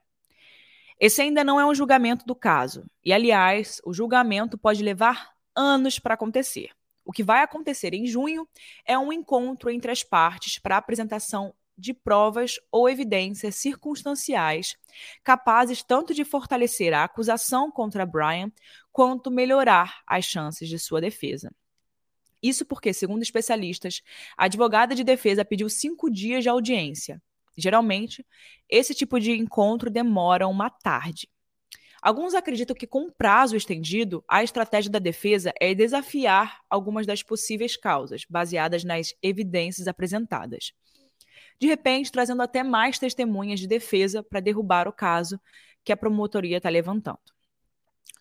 Esse 1.00 1.22
ainda 1.22 1.44
não 1.44 1.60
é 1.60 1.66
um 1.68 1.76
julgamento 1.76 2.26
do 2.26 2.34
caso, 2.34 2.84
e 3.04 3.14
aliás, 3.14 3.80
o 3.86 3.94
julgamento 3.94 4.58
pode 4.58 4.82
levar 4.82 5.36
anos 5.56 6.00
para 6.00 6.16
acontecer. 6.16 6.72
O 7.06 7.12
que 7.12 7.22
vai 7.22 7.44
acontecer 7.44 7.94
em 7.94 8.08
junho 8.08 8.48
é 8.88 8.98
um 8.98 9.14
encontro 9.14 9.70
entre 9.70 9.92
as 9.92 10.02
partes 10.02 10.58
para 10.58 10.78
apresentação 10.78 11.54
de 11.78 11.94
provas 11.94 12.56
ou 12.72 12.90
evidências 12.90 13.56
circunstanciais 13.56 14.76
capazes 15.24 15.84
tanto 15.84 16.14
de 16.14 16.24
fortalecer 16.24 16.94
a 16.94 17.04
acusação 17.04 17.72
contra 17.72 18.06
Brian 18.06 18.52
quanto 18.92 19.30
melhorar 19.32 20.02
as 20.08 20.26
chances 20.26 20.70
de 20.70 20.80
sua 20.80 21.02
defesa. 21.02 21.52
Isso 22.42 22.66
porque, 22.66 22.94
segundo 22.94 23.24
especialistas, 23.24 24.02
a 24.38 24.46
advogada 24.46 24.94
de 24.94 25.04
defesa 25.04 25.44
pediu 25.44 25.68
cinco 25.68 26.10
dias 26.10 26.44
de 26.44 26.50
audiência. 26.50 27.22
Geralmente, 27.58 28.26
esse 28.70 28.94
tipo 28.94 29.20
de 29.20 29.32
encontro 29.32 29.90
demora 29.90 30.48
uma 30.48 30.70
tarde. 30.70 31.28
Alguns 32.02 32.36
acreditam 32.36 32.76
que, 32.76 32.86
com 32.86 33.10
prazo 33.10 33.56
estendido, 33.56 34.24
a 34.28 34.44
estratégia 34.44 34.92
da 34.92 35.00
defesa 35.00 35.52
é 35.60 35.74
desafiar 35.74 36.62
algumas 36.70 37.08
das 37.08 37.24
possíveis 37.24 37.76
causas, 37.76 38.26
baseadas 38.30 38.84
nas 38.84 39.16
evidências 39.24 39.88
apresentadas. 39.88 40.72
De 41.60 41.68
repente, 41.68 42.12
trazendo 42.12 42.42
até 42.42 42.64
mais 42.64 43.00
testemunhas 43.00 43.60
de 43.60 43.68
defesa 43.68 44.22
para 44.22 44.40
derrubar 44.40 44.88
o 44.88 44.94
caso 44.94 45.40
que 45.84 45.92
a 45.92 45.98
promotoria 45.98 46.58
está 46.58 46.70
levantando. 46.70 47.20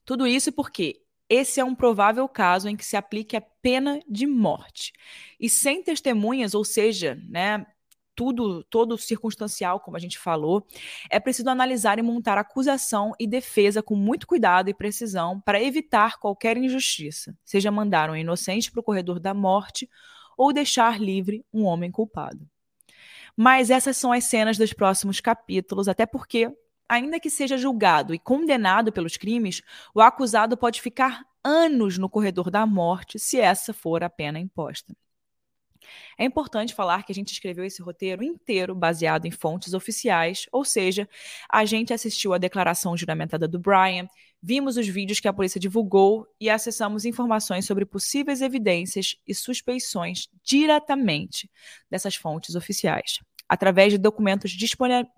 Tudo 0.05 0.27
isso 0.27 0.53
porque 0.53 1.03
esse 1.29 1.59
é 1.59 1.65
um 1.65 1.75
provável 1.75 2.29
caso 2.29 2.69
em 2.69 2.77
que 2.77 2.85
se 2.85 2.97
aplique 2.97 3.37
a 3.37 3.41
pena 3.41 4.01
de 4.09 4.27
morte. 4.27 4.93
E 5.41 5.49
sem 5.49 5.83
testemunhas, 5.83 6.55
ou 6.55 6.65
seja, 6.65 7.19
né, 7.29 7.67
tudo, 8.15 8.63
todo 8.65 8.97
circunstancial, 8.97 9.81
como 9.81 9.97
a 9.97 10.01
gente 10.01 10.19
falou, 10.19 10.67
é 11.11 11.19
preciso 11.19 11.49
analisar 11.49 11.99
e 11.99 12.03
montar 12.03 12.39
acusação 12.39 13.13
e 13.19 13.27
defesa 13.27 13.83
com 13.83 13.97
muito 13.97 14.27
cuidado 14.27 14.69
e 14.69 14.75
precisão 14.75 15.41
para 15.41 15.63
evitar 15.63 16.19
qualquer 16.19 16.57
injustiça, 16.57 17.37
seja 17.45 17.71
mandar 17.71 18.11
um 18.11 18.17
inocente 18.17 18.71
para 18.71 18.81
o 18.81 18.85
corredor 18.85 19.19
da 19.19 19.35
morte 19.35 19.89
ou 20.37 20.53
deixar 20.53 21.01
livre 21.01 21.45
um 21.53 21.65
homem 21.65 21.91
culpado. 21.91 22.49
Mas 23.37 23.71
essas 23.71 23.97
são 23.97 24.13
as 24.13 24.25
cenas 24.25 24.57
dos 24.57 24.73
próximos 24.73 25.21
capítulos, 25.21 25.89
até 25.89 26.07
porque, 26.07 26.51
ainda 26.89 27.19
que 27.19 27.31
seja 27.31 27.59
julgado 27.59 28.15
e 28.15 28.19
condenado 28.19 28.93
pelos 28.93 29.17
crimes, 29.17 29.63
o 29.95 30.01
acusado 30.01 30.57
pode 30.57 30.81
ficar 30.81 31.25
anos 31.43 31.99
no 31.99 32.09
corredor 32.09 32.51
da 32.51 32.65
morte 32.65 33.19
se 33.19 33.39
essa 33.41 33.75
for 33.75 34.03
a 34.03 34.09
pena 34.09 34.39
imposta. 34.39 34.95
É 36.19 36.25
importante 36.25 36.75
falar 36.75 37.05
que 37.05 37.13
a 37.13 37.15
gente 37.15 37.33
escreveu 37.33 37.65
esse 37.65 37.83
roteiro 37.83 38.23
inteiro 38.23 38.75
baseado 38.75 39.27
em 39.27 39.31
fontes 39.31 39.75
oficiais, 39.75 40.47
ou 40.51 40.65
seja, 40.65 41.09
a 41.51 41.65
gente 41.65 41.93
assistiu 41.93 42.33
a 42.33 42.39
declaração 42.39 42.97
juramentada 42.97 43.47
do 43.47 43.59
Brian, 43.59 44.09
vimos 44.47 44.77
os 44.77 44.87
vídeos 44.87 45.21
que 45.21 45.27
a 45.27 45.33
polícia 45.33 45.59
divulgou 45.59 46.29
e 46.39 46.51
acessamos 46.51 47.07
informações 47.07 47.65
sobre 47.65 47.87
possíveis 47.87 48.43
evidências 48.43 49.17
e 49.27 49.35
suspeições 49.35 50.29
diretamente 50.43 51.51
dessas 51.91 52.15
fontes 52.15 52.55
oficiais, 52.55 53.21
através 53.49 53.91
de 53.91 53.99
documentos 53.99 54.55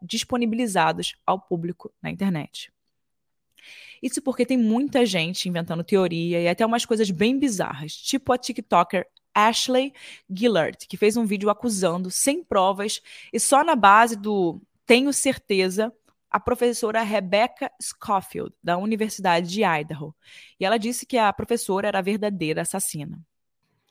disponibilizados 0.01 1.17
ao 1.27 1.41
público 1.41 1.93
na 2.01 2.09
internet. 2.09 2.73
Isso 4.01 4.23
porque 4.23 4.47
tem 4.47 4.57
muita 4.57 5.05
gente 5.05 5.49
inventando 5.49 5.83
teoria 5.83 6.41
e 6.41 6.47
até 6.47 6.65
umas 6.65 6.87
coisas 6.87 7.11
bem 7.11 7.37
bizarras, 7.37 7.97
tipo 7.97 8.33
a 8.33 8.39
TikToker 8.39 9.09
Ashley 9.35 9.93
Gillard, 10.33 10.87
que 10.87 10.97
fez 10.97 11.17
um 11.17 11.25
vídeo 11.25 11.51
acusando, 11.51 12.13
sem 12.13 12.45
provas 12.45 13.03
e 13.33 13.41
só 13.41 13.65
na 13.65 13.75
base 13.75 14.15
do 14.15 14.63
tenho 14.87 15.13
certeza, 15.13 15.93
a 16.31 16.41
professora 16.41 17.03
Rebecca 17.03 17.71
Schofield, 17.81 18.53
da 18.63 18.77
Universidade 18.77 19.49
de 19.49 19.65
Idaho. 19.65 20.15
E 20.59 20.65
ela 20.65 20.79
disse 20.79 21.07
que 21.07 21.19
a 21.19 21.33
professora 21.33 21.89
era 21.89 21.99
a 21.99 22.03
verdadeira 22.03 22.63
assassina. 22.63 23.21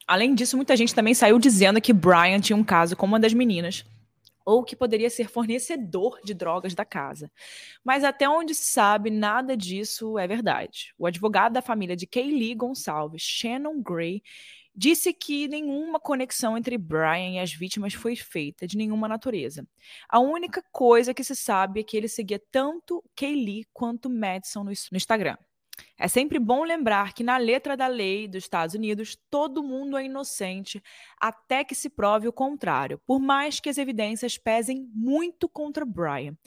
Além 0.08 0.36
disso, 0.36 0.56
muita 0.56 0.78
gente 0.78 0.93
também 0.93 1.13
saiu 1.13 1.39
dizendo 1.39 1.82
que 1.82 1.91
Brian 1.91 2.39
tinha 2.39 2.56
um 2.56 2.63
caso 2.63 2.95
com 2.95 3.06
uma 3.06 3.19
das 3.19 3.34
meninas, 3.34 3.84
ou 4.45 4.63
que 4.63 4.76
poderia 4.76 5.10
ser 5.10 5.28
fornecedor 5.28 6.19
de 6.24 6.36
drogas 6.36 6.76
da 6.76 6.86
casa. 6.86 7.32
Mas 7.84 8.04
até 8.04 8.30
onde 8.30 8.54
se 8.54 8.71
sabe, 8.71 9.10
nada 9.10 9.58
disso 9.58 10.19
é 10.19 10.28
verdade. 10.28 10.93
O 10.98 11.08
advogado 11.08 11.54
da 11.54 11.62
família 11.62 11.95
de 11.95 12.06
Kaylee 12.06 12.54
Gonçalves, 12.54 13.24
Shannon 13.24 13.82
Gray, 13.82 14.21
disse 14.76 15.14
que 15.14 15.48
nenhuma 15.48 16.00
conexão 16.00 16.58
entre 16.58 16.78
Brian 16.78 17.32
e 17.32 17.40
as 17.40 17.54
vítimas 17.54 17.94
foi 17.94 18.16
feita, 18.16 18.68
de 18.68 18.78
nenhuma 18.78 19.08
natureza. 19.08 19.68
A 20.10 20.20
única 20.20 20.64
coisa 20.72 21.14
que 21.14 21.24
se 21.24 21.36
sabe 21.36 21.80
é 21.80 21.84
que 21.84 21.96
ele 21.96 22.08
seguia 22.08 22.42
tanto 22.52 23.04
Kaylee 23.16 23.66
quanto 23.74 24.10
Madison 24.10 24.64
no, 24.64 24.72
Instagram. 24.72 25.38
É 25.98 26.08
sempre 26.08 26.40
bom 26.40 26.64
lembrar 26.64 27.14
que, 27.14 27.24
na 27.24 27.38
letra 27.38 27.76
da 27.76 27.88
lei 27.88 28.28
dos 28.28 28.44
Estados 28.44 28.76
Unidos, 28.76 29.18
todo 29.30 29.64
mundo 29.64 29.98
é 29.98 30.06
inocente 30.06 30.82
até 31.20 31.64
que 31.64 31.76
se 31.76 31.90
prove 31.90 32.28
o 32.28 32.34
contrário, 32.34 33.00
por 33.06 33.20
mais 33.20 33.60
que 33.60 33.70
as 33.70 33.78
evidências 33.78 34.38
pesem 34.38 34.90
muito 34.94 35.50
contra 35.50 35.86
Brian. 35.86 36.38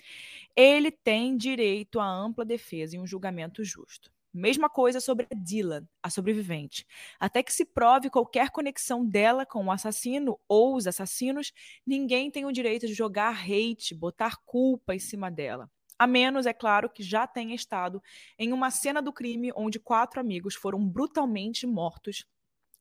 Ele 0.57 0.91
tem 0.91 1.37
direito 1.37 2.01
a 2.01 2.07
ampla 2.07 2.45
defesa 2.45 2.97
e 2.97 2.99
um 2.99 3.07
julgamento 3.07 3.63
justo. 3.65 4.11
Mesma 4.39 4.71
coisa 4.71 5.01
sobre 5.01 5.27
a 5.33 5.35
Dylan, 5.35 5.85
a 6.01 6.09
sobrevivente. 6.09 6.87
Até 7.19 7.43
que 7.43 7.53
se 7.53 7.65
prove 7.65 8.09
qualquer 8.09 8.51
conexão 8.51 9.05
dela 9.05 9.45
com 9.45 9.67
o 9.67 9.73
assassino 9.73 10.39
ou 10.47 10.77
os 10.77 10.87
assassinos, 10.87 11.53
ninguém 11.85 12.31
tem 12.31 12.47
o 12.47 12.53
direito 12.53 12.87
de 12.87 12.95
jogar 12.95 13.37
hate, 13.37 13.97
botar 13.97 14.37
culpa 14.47 14.95
em 14.95 15.01
cima 15.01 15.29
dela. 15.29 15.69
A 15.99 16.07
menos, 16.07 16.47
é 16.47 16.53
claro, 16.53 16.89
que 16.89 17.03
já 17.03 17.27
tenha 17.27 17.53
estado 17.53 18.01
em 18.39 18.53
uma 18.53 18.71
cena 18.71 19.03
do 19.03 19.13
crime 19.13 19.51
onde 19.57 19.81
quatro 19.81 20.21
amigos 20.21 20.55
foram 20.55 20.87
brutalmente 20.87 21.67
mortos 21.67 22.25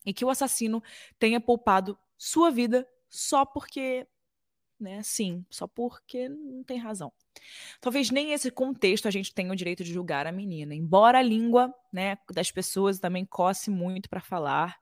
e 0.06 0.13
que 0.13 0.24
o 0.24 0.30
assassino 0.30 0.84
tenha 1.17 1.41
poupado 1.41 1.98
sua 2.15 2.52
vida 2.52 2.88
só 3.10 3.43
porque, 3.43 4.06
né, 4.80 5.02
sim, 5.04 5.46
só 5.50 5.68
porque 5.68 6.30
não 6.30 6.63
tem 6.63 6.78
razão. 6.78 7.12
Talvez 7.80 8.10
nem 8.10 8.34
esse 8.34 8.52
contexto 8.52 9.08
a 9.08 9.12
gente 9.12 9.34
tenha 9.34 9.52
o 9.52 9.56
direito 9.56 9.84
de 9.84 9.94
julgar 9.94 10.28
a 10.28 10.32
menina, 10.32 10.74
embora 10.74 11.20
a 11.20 11.24
língua 11.24 11.74
né, 11.92 12.18
das 12.32 12.52
pessoas 12.52 13.00
também 13.00 13.26
coce 13.26 13.70
muito 13.70 14.10
para 14.10 14.22
falar. 14.22 14.78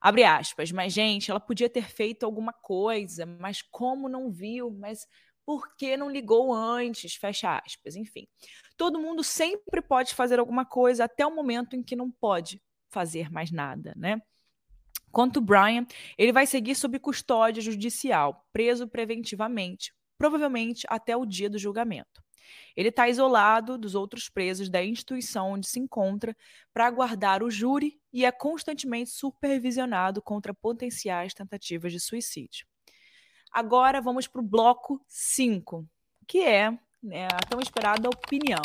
Abre 0.00 0.24
aspas, 0.24 0.70
mas 0.70 0.92
gente, 0.92 1.30
ela 1.30 1.40
podia 1.40 1.68
ter 1.68 1.88
feito 1.88 2.24
alguma 2.24 2.52
coisa, 2.52 3.26
mas 3.26 3.62
como 3.62 4.08
não 4.08 4.30
viu, 4.30 4.70
mas 4.70 5.06
por 5.44 5.74
que 5.76 5.96
não 5.96 6.10
ligou 6.10 6.52
antes? 6.54 7.14
Fecha 7.14 7.58
aspas, 7.64 7.96
enfim. 7.96 8.26
Todo 8.76 9.00
mundo 9.00 9.24
sempre 9.24 9.80
pode 9.82 10.14
fazer 10.14 10.38
alguma 10.38 10.64
coisa 10.64 11.04
até 11.04 11.26
o 11.26 11.34
momento 11.34 11.74
em 11.74 11.82
que 11.82 11.96
não 11.96 12.10
pode 12.10 12.62
fazer 12.90 13.30
mais 13.30 13.50
nada, 13.50 13.92
né? 13.96 14.20
Quanto 15.18 15.40
Brian, 15.40 15.84
ele 16.16 16.30
vai 16.30 16.46
seguir 16.46 16.76
sob 16.76 16.96
custódia 17.00 17.60
judicial, 17.60 18.46
preso 18.52 18.86
preventivamente, 18.86 19.92
provavelmente 20.16 20.86
até 20.88 21.16
o 21.16 21.26
dia 21.26 21.50
do 21.50 21.58
julgamento. 21.58 22.22
Ele 22.76 22.90
está 22.90 23.08
isolado 23.08 23.76
dos 23.76 23.96
outros 23.96 24.28
presos 24.28 24.68
da 24.68 24.80
instituição 24.80 25.54
onde 25.54 25.66
se 25.66 25.80
encontra 25.80 26.36
para 26.72 26.86
aguardar 26.86 27.42
o 27.42 27.50
júri 27.50 28.00
e 28.12 28.24
é 28.24 28.30
constantemente 28.30 29.10
supervisionado 29.10 30.22
contra 30.22 30.54
potenciais 30.54 31.34
tentativas 31.34 31.90
de 31.90 31.98
suicídio. 31.98 32.64
Agora 33.50 34.00
vamos 34.00 34.28
para 34.28 34.40
o 34.40 34.44
bloco 34.44 35.04
5, 35.08 35.84
que 36.28 36.44
é 36.44 36.70
né, 37.02 37.26
a 37.26 37.44
tão 37.50 37.58
esperada 37.60 38.08
opinião. 38.08 38.62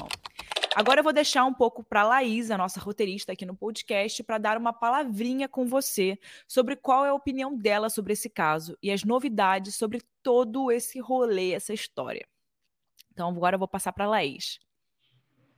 Agora 0.76 1.00
eu 1.00 1.04
vou 1.04 1.14
deixar 1.14 1.46
um 1.46 1.54
pouco 1.54 1.84
para 1.84 2.02
a 2.02 2.08
Laís, 2.08 2.50
a 2.50 2.58
nossa 2.58 2.80
roteirista 2.80 3.32
aqui 3.32 3.46
no 3.46 3.56
podcast, 3.56 4.24
para 4.24 4.40
dar 4.40 4.58
uma 4.58 4.74
palavrinha 4.74 5.48
com 5.48 5.68
você 5.68 6.18
sobre 6.48 6.76
qual 6.76 7.06
é 7.06 7.10
a 7.10 7.14
opinião 7.14 7.56
dela 7.56 7.92
sobre 7.92 8.14
esse 8.14 8.28
caso 8.28 8.76
e 8.82 8.90
as 8.92 9.04
novidades 9.04 9.76
sobre 9.76 10.02
todo 10.24 10.72
esse 10.72 11.00
rolê, 11.00 11.52
essa 11.52 11.74
história. 11.74 12.26
Então 13.12 13.30
agora 13.30 13.56
eu 13.56 13.60
vou 13.60 13.68
passar 13.68 13.94
para 13.94 14.06
a 14.06 14.10
Laís. 14.10 14.60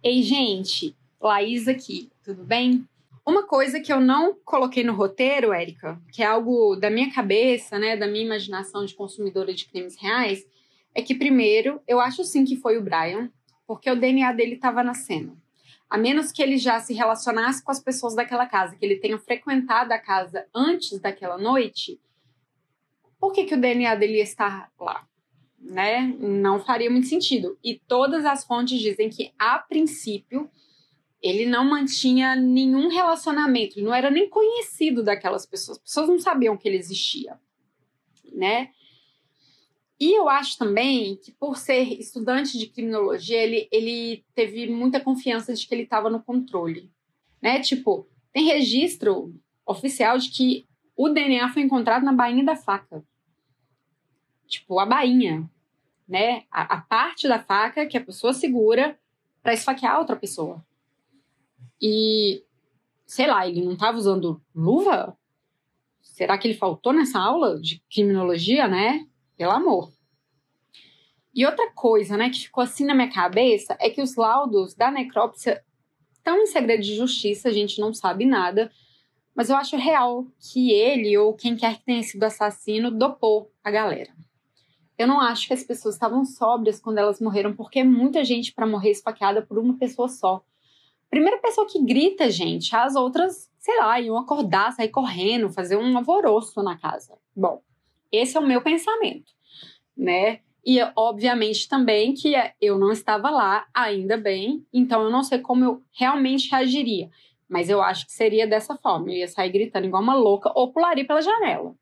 Ei, 0.04 0.22
gente, 0.22 0.96
Laís 1.22 1.70
aqui, 1.70 2.12
tudo 2.22 2.44
bem? 2.44 2.86
Uma 3.26 3.48
coisa 3.48 3.80
que 3.80 3.92
eu 3.92 4.02
não 4.02 4.36
coloquei 4.44 4.84
no 4.84 4.94
roteiro, 4.94 5.54
Érica, 5.54 6.00
que 6.12 6.22
é 6.22 6.26
algo 6.26 6.76
da 6.76 6.90
minha 6.90 7.12
cabeça, 7.12 7.80
né, 7.80 7.96
da 7.96 8.06
minha 8.06 8.26
imaginação 8.26 8.86
de 8.86 8.94
consumidora 8.94 9.54
de 9.54 9.66
crimes 9.66 9.96
reais, 9.96 10.46
é 10.94 11.02
que 11.02 11.16
primeiro, 11.16 11.82
eu 11.88 12.00
acho 12.02 12.24
sim 12.26 12.44
que 12.44 12.58
foi 12.58 12.78
o 12.78 12.84
Brian, 12.84 13.32
porque 13.68 13.90
o 13.90 13.96
DNA 13.96 14.32
dele 14.34 14.56
estava 14.56 14.84
na 14.84 14.94
cena. 14.94 15.36
A 15.90 15.98
menos 15.98 16.32
que 16.32 16.42
ele 16.42 16.58
já 16.58 16.80
se 16.80 16.94
relacionasse 16.94 17.64
com 17.64 17.72
as 17.72 17.80
pessoas 17.80 18.16
daquela 18.16 18.46
casa, 18.46 18.76
que 18.76 18.86
ele 18.86 18.98
tenha 18.98 19.18
frequentado 19.18 19.92
a 19.92 20.00
casa 20.00 20.46
antes 20.54 21.00
daquela 21.00 21.38
noite, 21.38 22.00
por 23.20 23.32
que, 23.32 23.46
que 23.46 23.56
o 23.56 23.60
DNA 23.60 23.96
dele 23.96 24.18
ia 24.18 24.24
estar 24.24 24.72
lá? 24.80 25.08
Né? 25.60 26.16
Não 26.20 26.60
faria 26.60 26.90
muito 26.90 27.08
sentido. 27.08 27.58
E 27.64 27.80
todas 27.88 28.26
as 28.26 28.44
fontes 28.44 28.80
dizem 28.80 29.10
que, 29.10 29.32
a 29.38 29.58
princípio, 29.60 30.50
ele 31.22 31.46
não 31.46 31.66
mantinha 31.66 32.36
nenhum 32.36 32.88
relacionamento, 32.88 33.80
ele 33.80 33.86
não 33.86 33.94
era 33.96 34.12
nem 34.12 34.30
conhecido 34.30 35.04
daquelas 35.04 35.46
pessoas. 35.46 35.78
As 35.78 35.84
pessoas 35.84 36.10
não 36.10 36.20
sabiam 36.20 36.56
que 36.56 36.68
ele 36.68 36.78
existia, 36.78 37.40
né? 38.32 38.70
E 40.00 40.18
eu 40.18 40.28
acho 40.28 40.58
também 40.58 41.16
que, 41.16 41.32
por 41.32 41.58
ser 41.58 41.84
estudante 42.00 42.58
de 42.58 42.68
criminologia, 42.68 43.42
ele, 43.42 43.68
ele 43.72 44.26
teve 44.34 44.68
muita 44.68 45.00
confiança 45.00 45.54
de 45.54 45.66
que 45.66 45.74
ele 45.74 45.84
estava 45.84 46.10
no 46.10 46.22
controle. 46.22 46.92
Né? 47.42 47.62
Tipo, 47.62 48.08
tem 48.34 48.46
registro 48.46 49.34
oficial 49.66 50.18
de 50.18 50.30
que 50.30 50.68
o 50.98 51.10
DNA 51.10 51.50
foi 51.50 51.62
encontrado 51.62 52.04
na 52.04 52.12
bainha 52.12 52.44
da 52.44 52.56
faca. 52.56 53.04
Tipo, 54.48 54.80
a 54.80 54.86
bainha. 54.86 55.50
né? 56.08 56.44
A, 56.52 56.76
a 56.76 56.82
parte 56.82 57.28
da 57.28 57.40
faca 57.40 57.86
que 57.86 57.98
a 57.98 58.04
pessoa 58.04 58.34
segura 58.34 59.00
para 59.42 59.54
esfaquear 59.54 60.00
outra 60.00 60.16
pessoa. 60.16 60.66
E, 61.82 62.44
sei 63.06 63.28
lá, 63.28 63.48
ele 63.48 63.64
não 63.64 63.74
estava 63.74 63.98
usando 63.98 64.42
luva? 64.54 65.18
Será 66.02 66.38
que 66.38 66.48
ele 66.48 66.58
faltou 66.58 66.92
nessa 66.92 67.20
aula 67.20 67.60
de 67.60 67.82
criminologia, 67.90 68.68
né? 68.68 69.08
Pelo 69.38 69.52
amor. 69.52 69.92
E 71.34 71.46
outra 71.46 71.70
coisa, 71.72 72.16
né, 72.16 72.30
que 72.30 72.44
ficou 72.44 72.64
assim 72.64 72.86
na 72.86 72.96
minha 72.96 73.12
cabeça 73.12 73.76
é 73.80 73.90
que 73.90 74.02
os 74.02 74.16
laudos 74.16 74.74
da 74.74 74.90
necrópsia 74.90 75.62
estão 76.14 76.38
em 76.38 76.46
segredo 76.46 76.82
de 76.82 76.96
justiça, 76.96 77.50
a 77.50 77.52
gente 77.52 77.80
não 77.80 77.94
sabe 77.94 78.26
nada. 78.26 78.72
Mas 79.36 79.50
eu 79.50 79.58
acho 79.58 79.76
real 79.76 80.26
que 80.40 80.72
ele 80.72 81.18
ou 81.18 81.34
quem 81.34 81.58
quer 81.58 81.78
que 81.78 81.84
tenha 81.84 82.02
sido 82.02 82.24
assassino 82.24 82.90
dopou 82.90 83.52
a 83.62 83.70
galera. 83.70 84.12
Eu 84.98 85.08
não 85.08 85.20
acho 85.20 85.48
que 85.48 85.54
as 85.54 85.62
pessoas 85.62 85.96
estavam 85.96 86.24
sóbrias 86.24 86.80
quando 86.80 87.00
elas 87.00 87.20
morreram, 87.20 87.54
porque 87.54 87.80
é 87.80 87.84
muita 87.84 88.24
gente 88.24 88.54
para 88.54 88.66
morrer 88.66 88.92
esfaqueada 88.92 89.42
por 89.42 89.60
uma 89.60 89.78
pessoa 89.78 90.08
só. 90.08 90.42
Primeira 91.10 91.38
pessoa 91.40 91.68
que 91.68 91.84
grita, 91.84 92.30
gente, 92.32 92.74
as 92.74 92.96
outras, 92.96 93.52
sei 93.60 93.78
lá, 93.78 94.00
iam 94.00 94.18
acordar, 94.18 94.72
sair 94.72 94.90
correndo, 94.90 95.52
fazer 95.52 95.76
um 95.76 95.98
alvoroço 95.98 96.64
na 96.64 96.78
casa. 96.78 97.18
Bom, 97.36 97.62
esse 98.16 98.38
é 98.38 98.40
o 98.40 98.48
meu 98.48 98.62
pensamento, 98.62 99.32
né? 99.96 100.40
E 100.66 100.80
obviamente 100.96 101.70
também 101.70 102.14
que 102.14 102.34
eu 102.60 102.80
não 102.80 102.92
estava 102.92 103.30
lá, 103.30 103.68
ainda 103.72 104.18
bem, 104.18 104.66
então 104.74 105.04
eu 105.04 105.12
não 105.12 105.24
sei 105.24 105.38
como 105.40 105.64
eu 105.64 105.84
realmente 105.92 106.50
reagiria. 106.50 107.10
Mas 107.48 107.70
eu 107.70 107.82
acho 107.82 108.08
que 108.08 108.12
seria 108.12 108.48
dessa 108.48 108.76
forma. 108.76 109.10
Eu 109.10 109.18
ia 109.18 109.28
sair 109.28 109.52
gritando 109.52 109.86
igual 109.86 110.02
uma 110.02 110.16
louca 110.16 110.52
ou 110.56 110.74
pularia 110.74 111.06
pela 111.06 111.22
janela. 111.22 111.76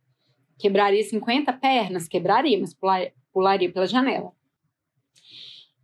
Quebraria 0.60 1.02
50 1.02 1.54
pernas? 1.54 2.08
Quebraria, 2.10 2.60
mas 2.60 2.76
pularia, 3.32 3.72
pela 3.72 3.88
janela. 3.88 4.34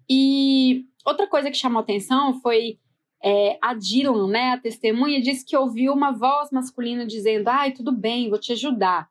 E 0.09 0.85
outra 1.05 1.27
coisa 1.27 1.49
que 1.49 1.57
chamou 1.57 1.79
atenção 1.79 2.39
foi 2.41 2.77
é, 3.23 3.57
a 3.61 3.73
Dylan, 3.73 4.27
né, 4.27 4.51
a 4.51 4.57
testemunha, 4.57 5.21
disse 5.21 5.45
que 5.45 5.55
ouviu 5.55 5.93
uma 5.93 6.11
voz 6.11 6.51
masculina 6.51 7.05
dizendo: 7.05 7.47
Ai, 7.47 7.71
tudo 7.71 7.91
bem, 7.91 8.29
vou 8.29 8.39
te 8.39 8.51
ajudar. 8.51 9.09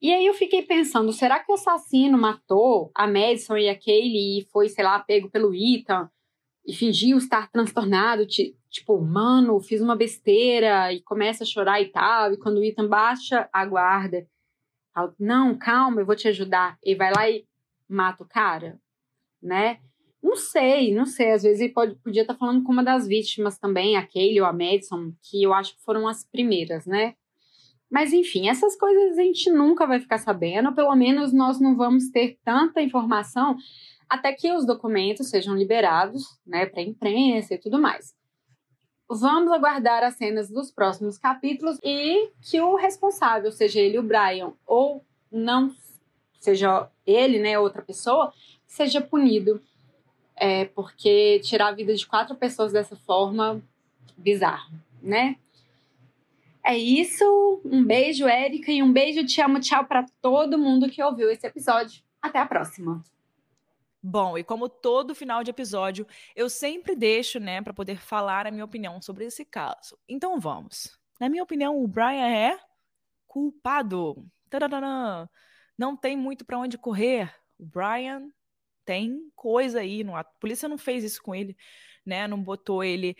E 0.00 0.12
aí 0.12 0.26
eu 0.26 0.34
fiquei 0.34 0.62
pensando: 0.62 1.12
será 1.12 1.40
que 1.40 1.50
o 1.50 1.54
assassino 1.54 2.18
matou 2.18 2.90
a 2.94 3.06
Madison 3.06 3.56
e 3.56 3.68
a 3.68 3.78
Kaylee 3.78 4.40
e 4.40 4.44
foi, 4.52 4.68
sei 4.68 4.84
lá, 4.84 4.98
pego 5.00 5.30
pelo 5.30 5.54
Ethan 5.54 6.10
e 6.66 6.74
fingiu 6.74 7.16
estar 7.18 7.50
transtornado? 7.50 8.26
Tipo, 8.26 9.00
mano, 9.00 9.58
fiz 9.60 9.80
uma 9.80 9.96
besteira 9.96 10.92
e 10.92 11.00
começa 11.00 11.44
a 11.44 11.46
chorar 11.46 11.80
e 11.80 11.88
tal. 11.88 12.32
E 12.32 12.36
quando 12.36 12.58
o 12.58 12.64
Ethan 12.64 12.88
baixa 12.88 13.48
a 13.52 13.64
guarda, 13.64 14.28
fala, 14.94 15.14
não, 15.18 15.56
calma, 15.56 16.00
eu 16.00 16.06
vou 16.06 16.16
te 16.16 16.28
ajudar. 16.28 16.78
E 16.84 16.94
vai 16.94 17.12
lá 17.14 17.30
e 17.30 17.46
mata 17.88 18.22
o 18.22 18.28
cara, 18.28 18.78
né? 19.42 19.80
Não 20.22 20.36
sei, 20.36 20.92
não 20.92 21.06
sei. 21.06 21.32
Às 21.32 21.42
vezes 21.42 21.60
ele 21.60 21.72
pode, 21.72 21.94
podia 21.96 22.22
estar 22.22 22.34
falando 22.34 22.62
com 22.64 22.72
uma 22.72 22.84
das 22.84 23.06
vítimas 23.06 23.58
também, 23.58 23.96
a 23.96 24.06
Kaylee 24.06 24.40
ou 24.40 24.46
a 24.46 24.52
Madison, 24.52 25.12
que 25.22 25.42
eu 25.42 25.54
acho 25.54 25.74
que 25.76 25.82
foram 25.82 26.06
as 26.06 26.24
primeiras, 26.24 26.84
né? 26.84 27.14
Mas 27.90 28.12
enfim, 28.12 28.48
essas 28.48 28.76
coisas 28.76 29.18
a 29.18 29.22
gente 29.22 29.50
nunca 29.50 29.86
vai 29.86 30.00
ficar 30.00 30.18
sabendo, 30.18 30.74
pelo 30.74 30.94
menos 30.94 31.32
nós 31.32 31.60
não 31.60 31.76
vamos 31.76 32.10
ter 32.10 32.38
tanta 32.44 32.82
informação 32.82 33.56
até 34.08 34.32
que 34.32 34.52
os 34.52 34.66
documentos 34.66 35.28
sejam 35.28 35.54
liberados, 35.54 36.38
né, 36.46 36.66
para 36.66 36.82
imprensa 36.82 37.54
e 37.54 37.58
tudo 37.58 37.78
mais. 37.78 38.14
Vamos 39.08 39.52
aguardar 39.52 40.02
as 40.02 40.14
cenas 40.14 40.50
dos 40.50 40.70
próximos 40.70 41.16
capítulos 41.16 41.78
e 41.82 42.30
que 42.42 42.60
o 42.60 42.74
responsável, 42.74 43.52
seja 43.52 43.80
ele 43.80 43.98
o 43.98 44.02
Brian 44.02 44.52
ou 44.66 45.04
não 45.30 45.72
seja 46.40 46.88
ele, 47.06 47.38
né, 47.38 47.58
outra 47.58 47.82
pessoa, 47.82 48.32
seja 48.66 49.00
punido. 49.00 49.60
É, 50.38 50.66
porque 50.66 51.40
tirar 51.40 51.68
a 51.68 51.72
vida 51.72 51.94
de 51.94 52.06
quatro 52.06 52.36
pessoas 52.36 52.70
dessa 52.70 52.94
forma, 52.94 53.62
bizarro, 54.16 54.70
né? 55.02 55.36
É 56.66 56.76
isso. 56.76 57.62
Um 57.64 57.84
beijo, 57.84 58.26
Érica, 58.26 58.72
e 58.72 58.82
um 58.82 58.92
beijo, 58.92 59.24
te 59.24 59.40
amo, 59.40 59.60
tchau 59.60 59.86
para 59.86 60.04
todo 60.20 60.58
mundo 60.58 60.90
que 60.90 61.00
ouviu 61.00 61.30
esse 61.30 61.46
episódio. 61.46 62.02
Até 62.20 62.40
a 62.40 62.46
próxima. 62.46 63.04
Bom, 64.02 64.36
e 64.36 64.42
como 64.42 64.68
todo 64.68 65.14
final 65.14 65.44
de 65.44 65.50
episódio, 65.50 66.04
eu 66.34 66.50
sempre 66.50 66.96
deixo, 66.96 67.38
né, 67.38 67.62
para 67.62 67.72
poder 67.72 68.00
falar 68.00 68.48
a 68.48 68.50
minha 68.50 68.64
opinião 68.64 69.00
sobre 69.00 69.24
esse 69.24 69.44
caso. 69.44 69.96
Então 70.08 70.40
vamos. 70.40 70.98
Na 71.20 71.28
minha 71.28 71.44
opinião, 71.44 71.80
o 71.80 71.86
Brian 71.86 72.26
é 72.26 72.58
culpado. 73.28 74.26
Tadadã. 74.50 75.28
Não 75.78 75.96
tem 75.96 76.16
muito 76.16 76.44
para 76.44 76.58
onde 76.58 76.76
correr. 76.76 77.32
O 77.56 77.64
Brian 77.64 78.28
tem 78.84 79.30
coisa 79.36 79.80
aí, 79.80 80.02
não, 80.02 80.16
a 80.16 80.24
polícia 80.24 80.68
não 80.68 80.78
fez 80.78 81.04
isso 81.04 81.22
com 81.22 81.32
ele, 81.32 81.56
né? 82.04 82.26
Não 82.26 82.42
botou 82.42 82.82
ele 82.82 83.16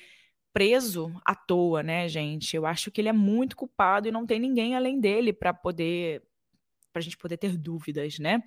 preso 0.56 1.12
à 1.22 1.34
toa, 1.34 1.82
né, 1.82 2.08
gente? 2.08 2.56
Eu 2.56 2.64
acho 2.64 2.90
que 2.90 2.98
ele 2.98 3.10
é 3.10 3.12
muito 3.12 3.54
culpado 3.54 4.08
e 4.08 4.10
não 4.10 4.24
tem 4.24 4.40
ninguém 4.40 4.74
além 4.74 4.98
dele 4.98 5.30
para 5.30 5.52
poder 5.52 6.22
para 6.90 7.00
a 7.00 7.02
gente 7.02 7.18
poder 7.18 7.36
ter 7.36 7.58
dúvidas, 7.58 8.18
né? 8.18 8.42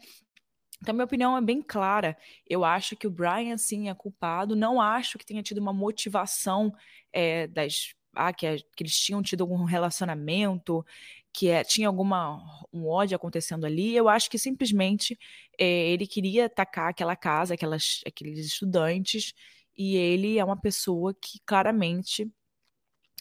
Então, 0.81 0.91
minha 0.91 1.05
opinião 1.05 1.37
é 1.37 1.41
bem 1.41 1.61
clara. 1.61 2.17
Eu 2.47 2.65
acho 2.65 2.95
que 2.95 3.05
o 3.05 3.11
Brian, 3.11 3.55
sim, 3.59 3.89
é 3.89 3.93
culpado. 3.93 4.55
Não 4.55 4.81
acho 4.81 5.19
que 5.19 5.25
tenha 5.25 5.43
tido 5.43 5.59
uma 5.59 5.71
motivação 5.71 6.73
é, 7.13 7.45
das. 7.45 7.93
Ah, 8.15 8.33
que, 8.33 8.57
que, 8.75 8.81
eles 8.83 8.97
tinham 8.97 9.21
tido 9.21 9.41
algum 9.41 9.63
relacionamento, 9.65 10.83
que 11.31 11.49
é, 11.49 11.63
tinha 11.63 11.87
alguma 11.87 12.41
um 12.73 12.87
ódio 12.87 13.15
acontecendo 13.15 13.65
ali. 13.65 13.95
Eu 13.95 14.09
acho 14.09 14.31
que 14.31 14.39
simplesmente 14.39 15.15
é, 15.59 15.91
ele 15.91 16.07
queria 16.07 16.47
atacar 16.47 16.89
aquela 16.89 17.15
casa, 17.15 17.53
aquelas, 17.53 18.01
aqueles 18.03 18.39
estudantes, 18.39 19.35
e 19.79 19.95
ele 19.97 20.37
é 20.37 20.45
uma 20.45 20.59
pessoa 20.59 21.13
que 21.13 21.39
claramente 21.45 22.29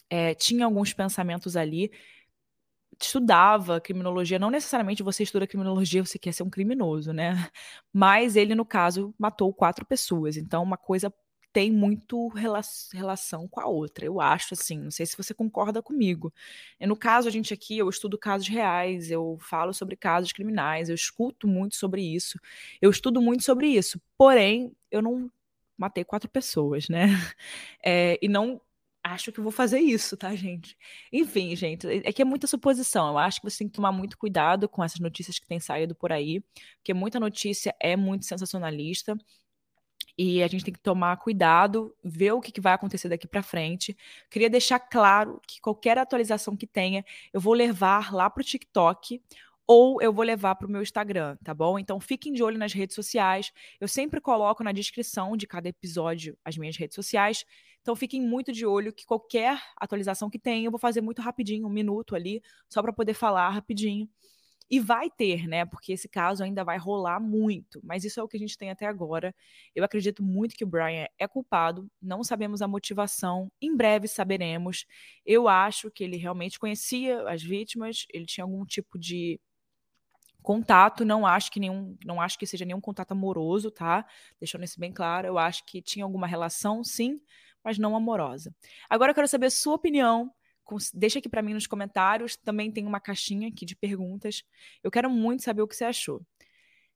é, 0.09 0.33
tinha 0.35 0.65
alguns 0.65 0.93
pensamentos 0.93 1.55
ali 1.55 1.91
estudava 3.01 3.79
criminologia, 3.79 4.37
não 4.39 4.51
necessariamente 4.51 5.03
você 5.03 5.23
estuda 5.23 5.47
criminologia, 5.47 6.05
você 6.05 6.19
quer 6.19 6.33
ser 6.33 6.43
um 6.43 6.49
criminoso, 6.49 7.13
né? 7.13 7.49
Mas 7.93 8.35
ele, 8.35 8.55
no 8.55 8.65
caso, 8.65 9.13
matou 9.17 9.53
quatro 9.53 9.85
pessoas. 9.85 10.35
Então, 10.37 10.61
uma 10.63 10.77
coisa 10.77 11.13
tem 11.51 11.71
muito 11.71 12.27
relação 12.93 13.47
com 13.47 13.59
a 13.59 13.65
outra, 13.67 14.05
eu 14.05 14.21
acho 14.21 14.53
assim. 14.53 14.77
Não 14.79 14.91
sei 14.91 15.05
se 15.05 15.17
você 15.17 15.33
concorda 15.33 15.81
comigo. 15.81 16.31
E 16.79 16.85
no 16.85 16.95
caso, 16.95 17.27
a 17.27 17.31
gente 17.31 17.53
aqui, 17.53 17.77
eu 17.77 17.89
estudo 17.89 18.17
casos 18.17 18.47
reais, 18.47 19.09
eu 19.09 19.37
falo 19.41 19.73
sobre 19.73 19.95
casos 19.95 20.31
criminais, 20.31 20.89
eu 20.89 20.95
escuto 20.95 21.47
muito 21.47 21.75
sobre 21.75 22.01
isso, 22.03 22.39
eu 22.81 22.91
estudo 22.91 23.21
muito 23.21 23.43
sobre 23.43 23.67
isso. 23.67 23.99
Porém, 24.17 24.71
eu 24.91 25.01
não 25.01 25.31
matei 25.79 26.03
quatro 26.03 26.29
pessoas, 26.29 26.89
né? 26.89 27.07
É, 27.83 28.19
e 28.21 28.27
não 28.27 28.61
acho 29.03 29.31
que 29.31 29.39
vou 29.41 29.51
fazer 29.51 29.79
isso, 29.79 30.17
tá, 30.17 30.35
gente? 30.35 30.77
Enfim, 31.11 31.55
gente, 31.55 31.87
é, 31.87 31.97
é 32.09 32.13
que 32.13 32.21
é 32.21 32.25
muita 32.25 32.47
suposição. 32.47 33.09
Eu 33.09 33.17
acho 33.17 33.39
que 33.41 33.49
você 33.49 33.59
tem 33.59 33.67
que 33.67 33.73
tomar 33.73 33.91
muito 33.91 34.17
cuidado 34.17 34.67
com 34.67 34.83
essas 34.83 34.99
notícias 34.99 35.39
que 35.39 35.47
têm 35.47 35.59
saído 35.59 35.95
por 35.95 36.11
aí, 36.11 36.43
porque 36.77 36.93
muita 36.93 37.19
notícia 37.19 37.73
é 37.79 37.95
muito 37.95 38.25
sensacionalista. 38.25 39.17
E 40.17 40.43
a 40.43 40.47
gente 40.47 40.65
tem 40.65 40.73
que 40.73 40.81
tomar 40.81 41.15
cuidado, 41.17 41.95
ver 42.03 42.33
o 42.33 42.41
que, 42.41 42.59
vai 42.59 42.73
acontecer 42.73 43.07
daqui 43.07 43.25
para 43.25 43.41
frente. 43.41 43.95
Queria 44.29 44.49
deixar 44.49 44.77
claro 44.77 45.39
que 45.47 45.61
qualquer 45.61 45.97
atualização 45.97 46.57
que 46.57 46.67
tenha, 46.67 47.05
eu 47.31 47.39
vou 47.39 47.53
levar 47.53 48.13
lá 48.13 48.29
para 48.29 48.41
o 48.41 48.43
TikTok 48.43 49.21
ou 49.71 50.01
eu 50.01 50.11
vou 50.11 50.25
levar 50.25 50.55
para 50.55 50.65
o 50.65 50.71
meu 50.71 50.81
Instagram, 50.81 51.37
tá 51.43 51.53
bom? 51.53 51.77
Então 51.77 51.99
fiquem 51.99 52.33
de 52.33 52.41
olho 52.41 52.57
nas 52.57 52.73
redes 52.73 52.95
sociais. 52.95 53.51
Eu 53.79 53.87
sempre 53.87 54.19
coloco 54.19 54.63
na 54.63 54.71
descrição 54.71 55.37
de 55.37 55.45
cada 55.45 55.69
episódio 55.69 56.35
as 56.43 56.57
minhas 56.57 56.75
redes 56.75 56.95
sociais. 56.95 57.45
Então 57.79 57.95
fiquem 57.95 58.19
muito 58.19 58.51
de 58.51 58.65
olho 58.65 58.91
que 58.91 59.05
qualquer 59.05 59.61
atualização 59.77 60.27
que 60.27 60.39
tenha, 60.39 60.65
eu 60.65 60.71
vou 60.71 60.79
fazer 60.79 61.01
muito 61.01 61.21
rapidinho, 61.21 61.67
um 61.67 61.69
minuto 61.69 62.15
ali, 62.15 62.41
só 62.67 62.81
para 62.81 62.91
poder 62.91 63.13
falar 63.13 63.47
rapidinho. 63.49 64.09
E 64.71 64.79
vai 64.79 65.07
ter, 65.07 65.47
né? 65.47 65.65
Porque 65.65 65.93
esse 65.93 66.09
caso 66.09 66.43
ainda 66.43 66.63
vai 66.63 66.79
rolar 66.79 67.19
muito. 67.19 67.79
Mas 67.83 68.03
isso 68.03 68.19
é 68.19 68.23
o 68.23 68.27
que 68.27 68.37
a 68.37 68.39
gente 68.39 68.57
tem 68.57 68.71
até 68.71 68.87
agora. 68.87 69.35
Eu 69.75 69.83
acredito 69.83 70.23
muito 70.23 70.55
que 70.55 70.63
o 70.63 70.67
Brian 70.67 71.05
é 71.17 71.27
culpado. 71.27 71.87
Não 72.01 72.23
sabemos 72.23 72.61
a 72.63 72.67
motivação. 72.67 73.51
Em 73.61 73.75
breve 73.75 74.07
saberemos. 74.07 74.85
Eu 75.25 75.47
acho 75.47 75.91
que 75.91 76.03
ele 76.03 76.17
realmente 76.17 76.59
conhecia 76.59 77.27
as 77.29 77.43
vítimas. 77.43 78.05
Ele 78.11 78.25
tinha 78.25 78.43
algum 78.43 78.65
tipo 78.65 78.97
de 78.99 79.39
Contato, 80.41 81.03
não 81.03 81.25
acho 81.25 81.51
que 81.51 81.59
nenhum, 81.59 81.97
não 82.05 82.21
acho 82.21 82.37
que 82.37 82.45
seja 82.45 82.65
nenhum 82.65 82.81
contato 82.81 83.11
amoroso, 83.11 83.69
tá? 83.69 84.05
Deixando 84.39 84.63
isso 84.63 84.79
bem 84.79 84.91
claro. 84.91 85.27
Eu 85.27 85.37
acho 85.37 85.65
que 85.65 85.81
tinha 85.81 86.05
alguma 86.05 86.25
relação, 86.25 86.83
sim, 86.83 87.19
mas 87.63 87.77
não 87.77 87.95
amorosa. 87.95 88.53
Agora 88.89 89.11
eu 89.11 89.15
quero 89.15 89.27
saber 89.27 89.47
a 89.47 89.51
sua 89.51 89.75
opinião. 89.75 90.31
Deixa 90.93 91.19
aqui 91.19 91.27
para 91.27 91.41
mim 91.41 91.53
nos 91.53 91.67
comentários. 91.67 92.35
Também 92.37 92.71
tem 92.71 92.85
uma 92.85 92.99
caixinha 92.99 93.49
aqui 93.49 93.65
de 93.65 93.75
perguntas. 93.75 94.43
Eu 94.83 94.91
quero 94.91 95.09
muito 95.09 95.43
saber 95.43 95.61
o 95.61 95.67
que 95.67 95.75
você 95.75 95.85
achou. 95.85 96.21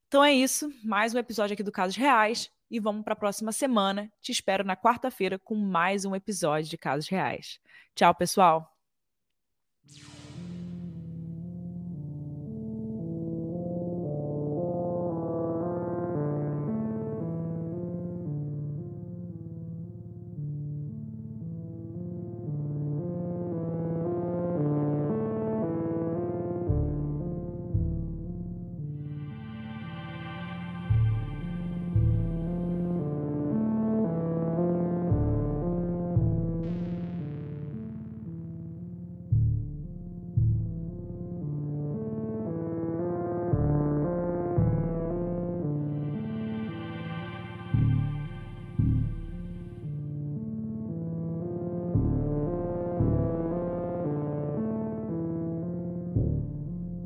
Então 0.07 0.24
é 0.24 0.32
isso, 0.32 0.72
mais 0.84 1.13
um 1.15 1.17
episódio 1.17 1.55
aqui 1.55 1.63
do 1.63 1.72
Casos 1.72 1.95
Reais 1.95 2.51
e 2.70 2.80
vamos 2.80 3.03
para 3.03 3.13
a 3.13 3.15
próxima 3.15 3.51
semana. 3.51 4.11
Te 4.22 4.32
espero 4.32 4.63
na 4.63 4.76
quarta-feira 4.76 5.39
com 5.39 5.55
mais 5.55 6.05
um 6.05 6.15
episódio 6.15 6.70
de 6.70 6.78
Casos 6.78 7.09
Reais. 7.09 7.59
Tchau, 7.95 8.13
pessoal. 8.13 8.72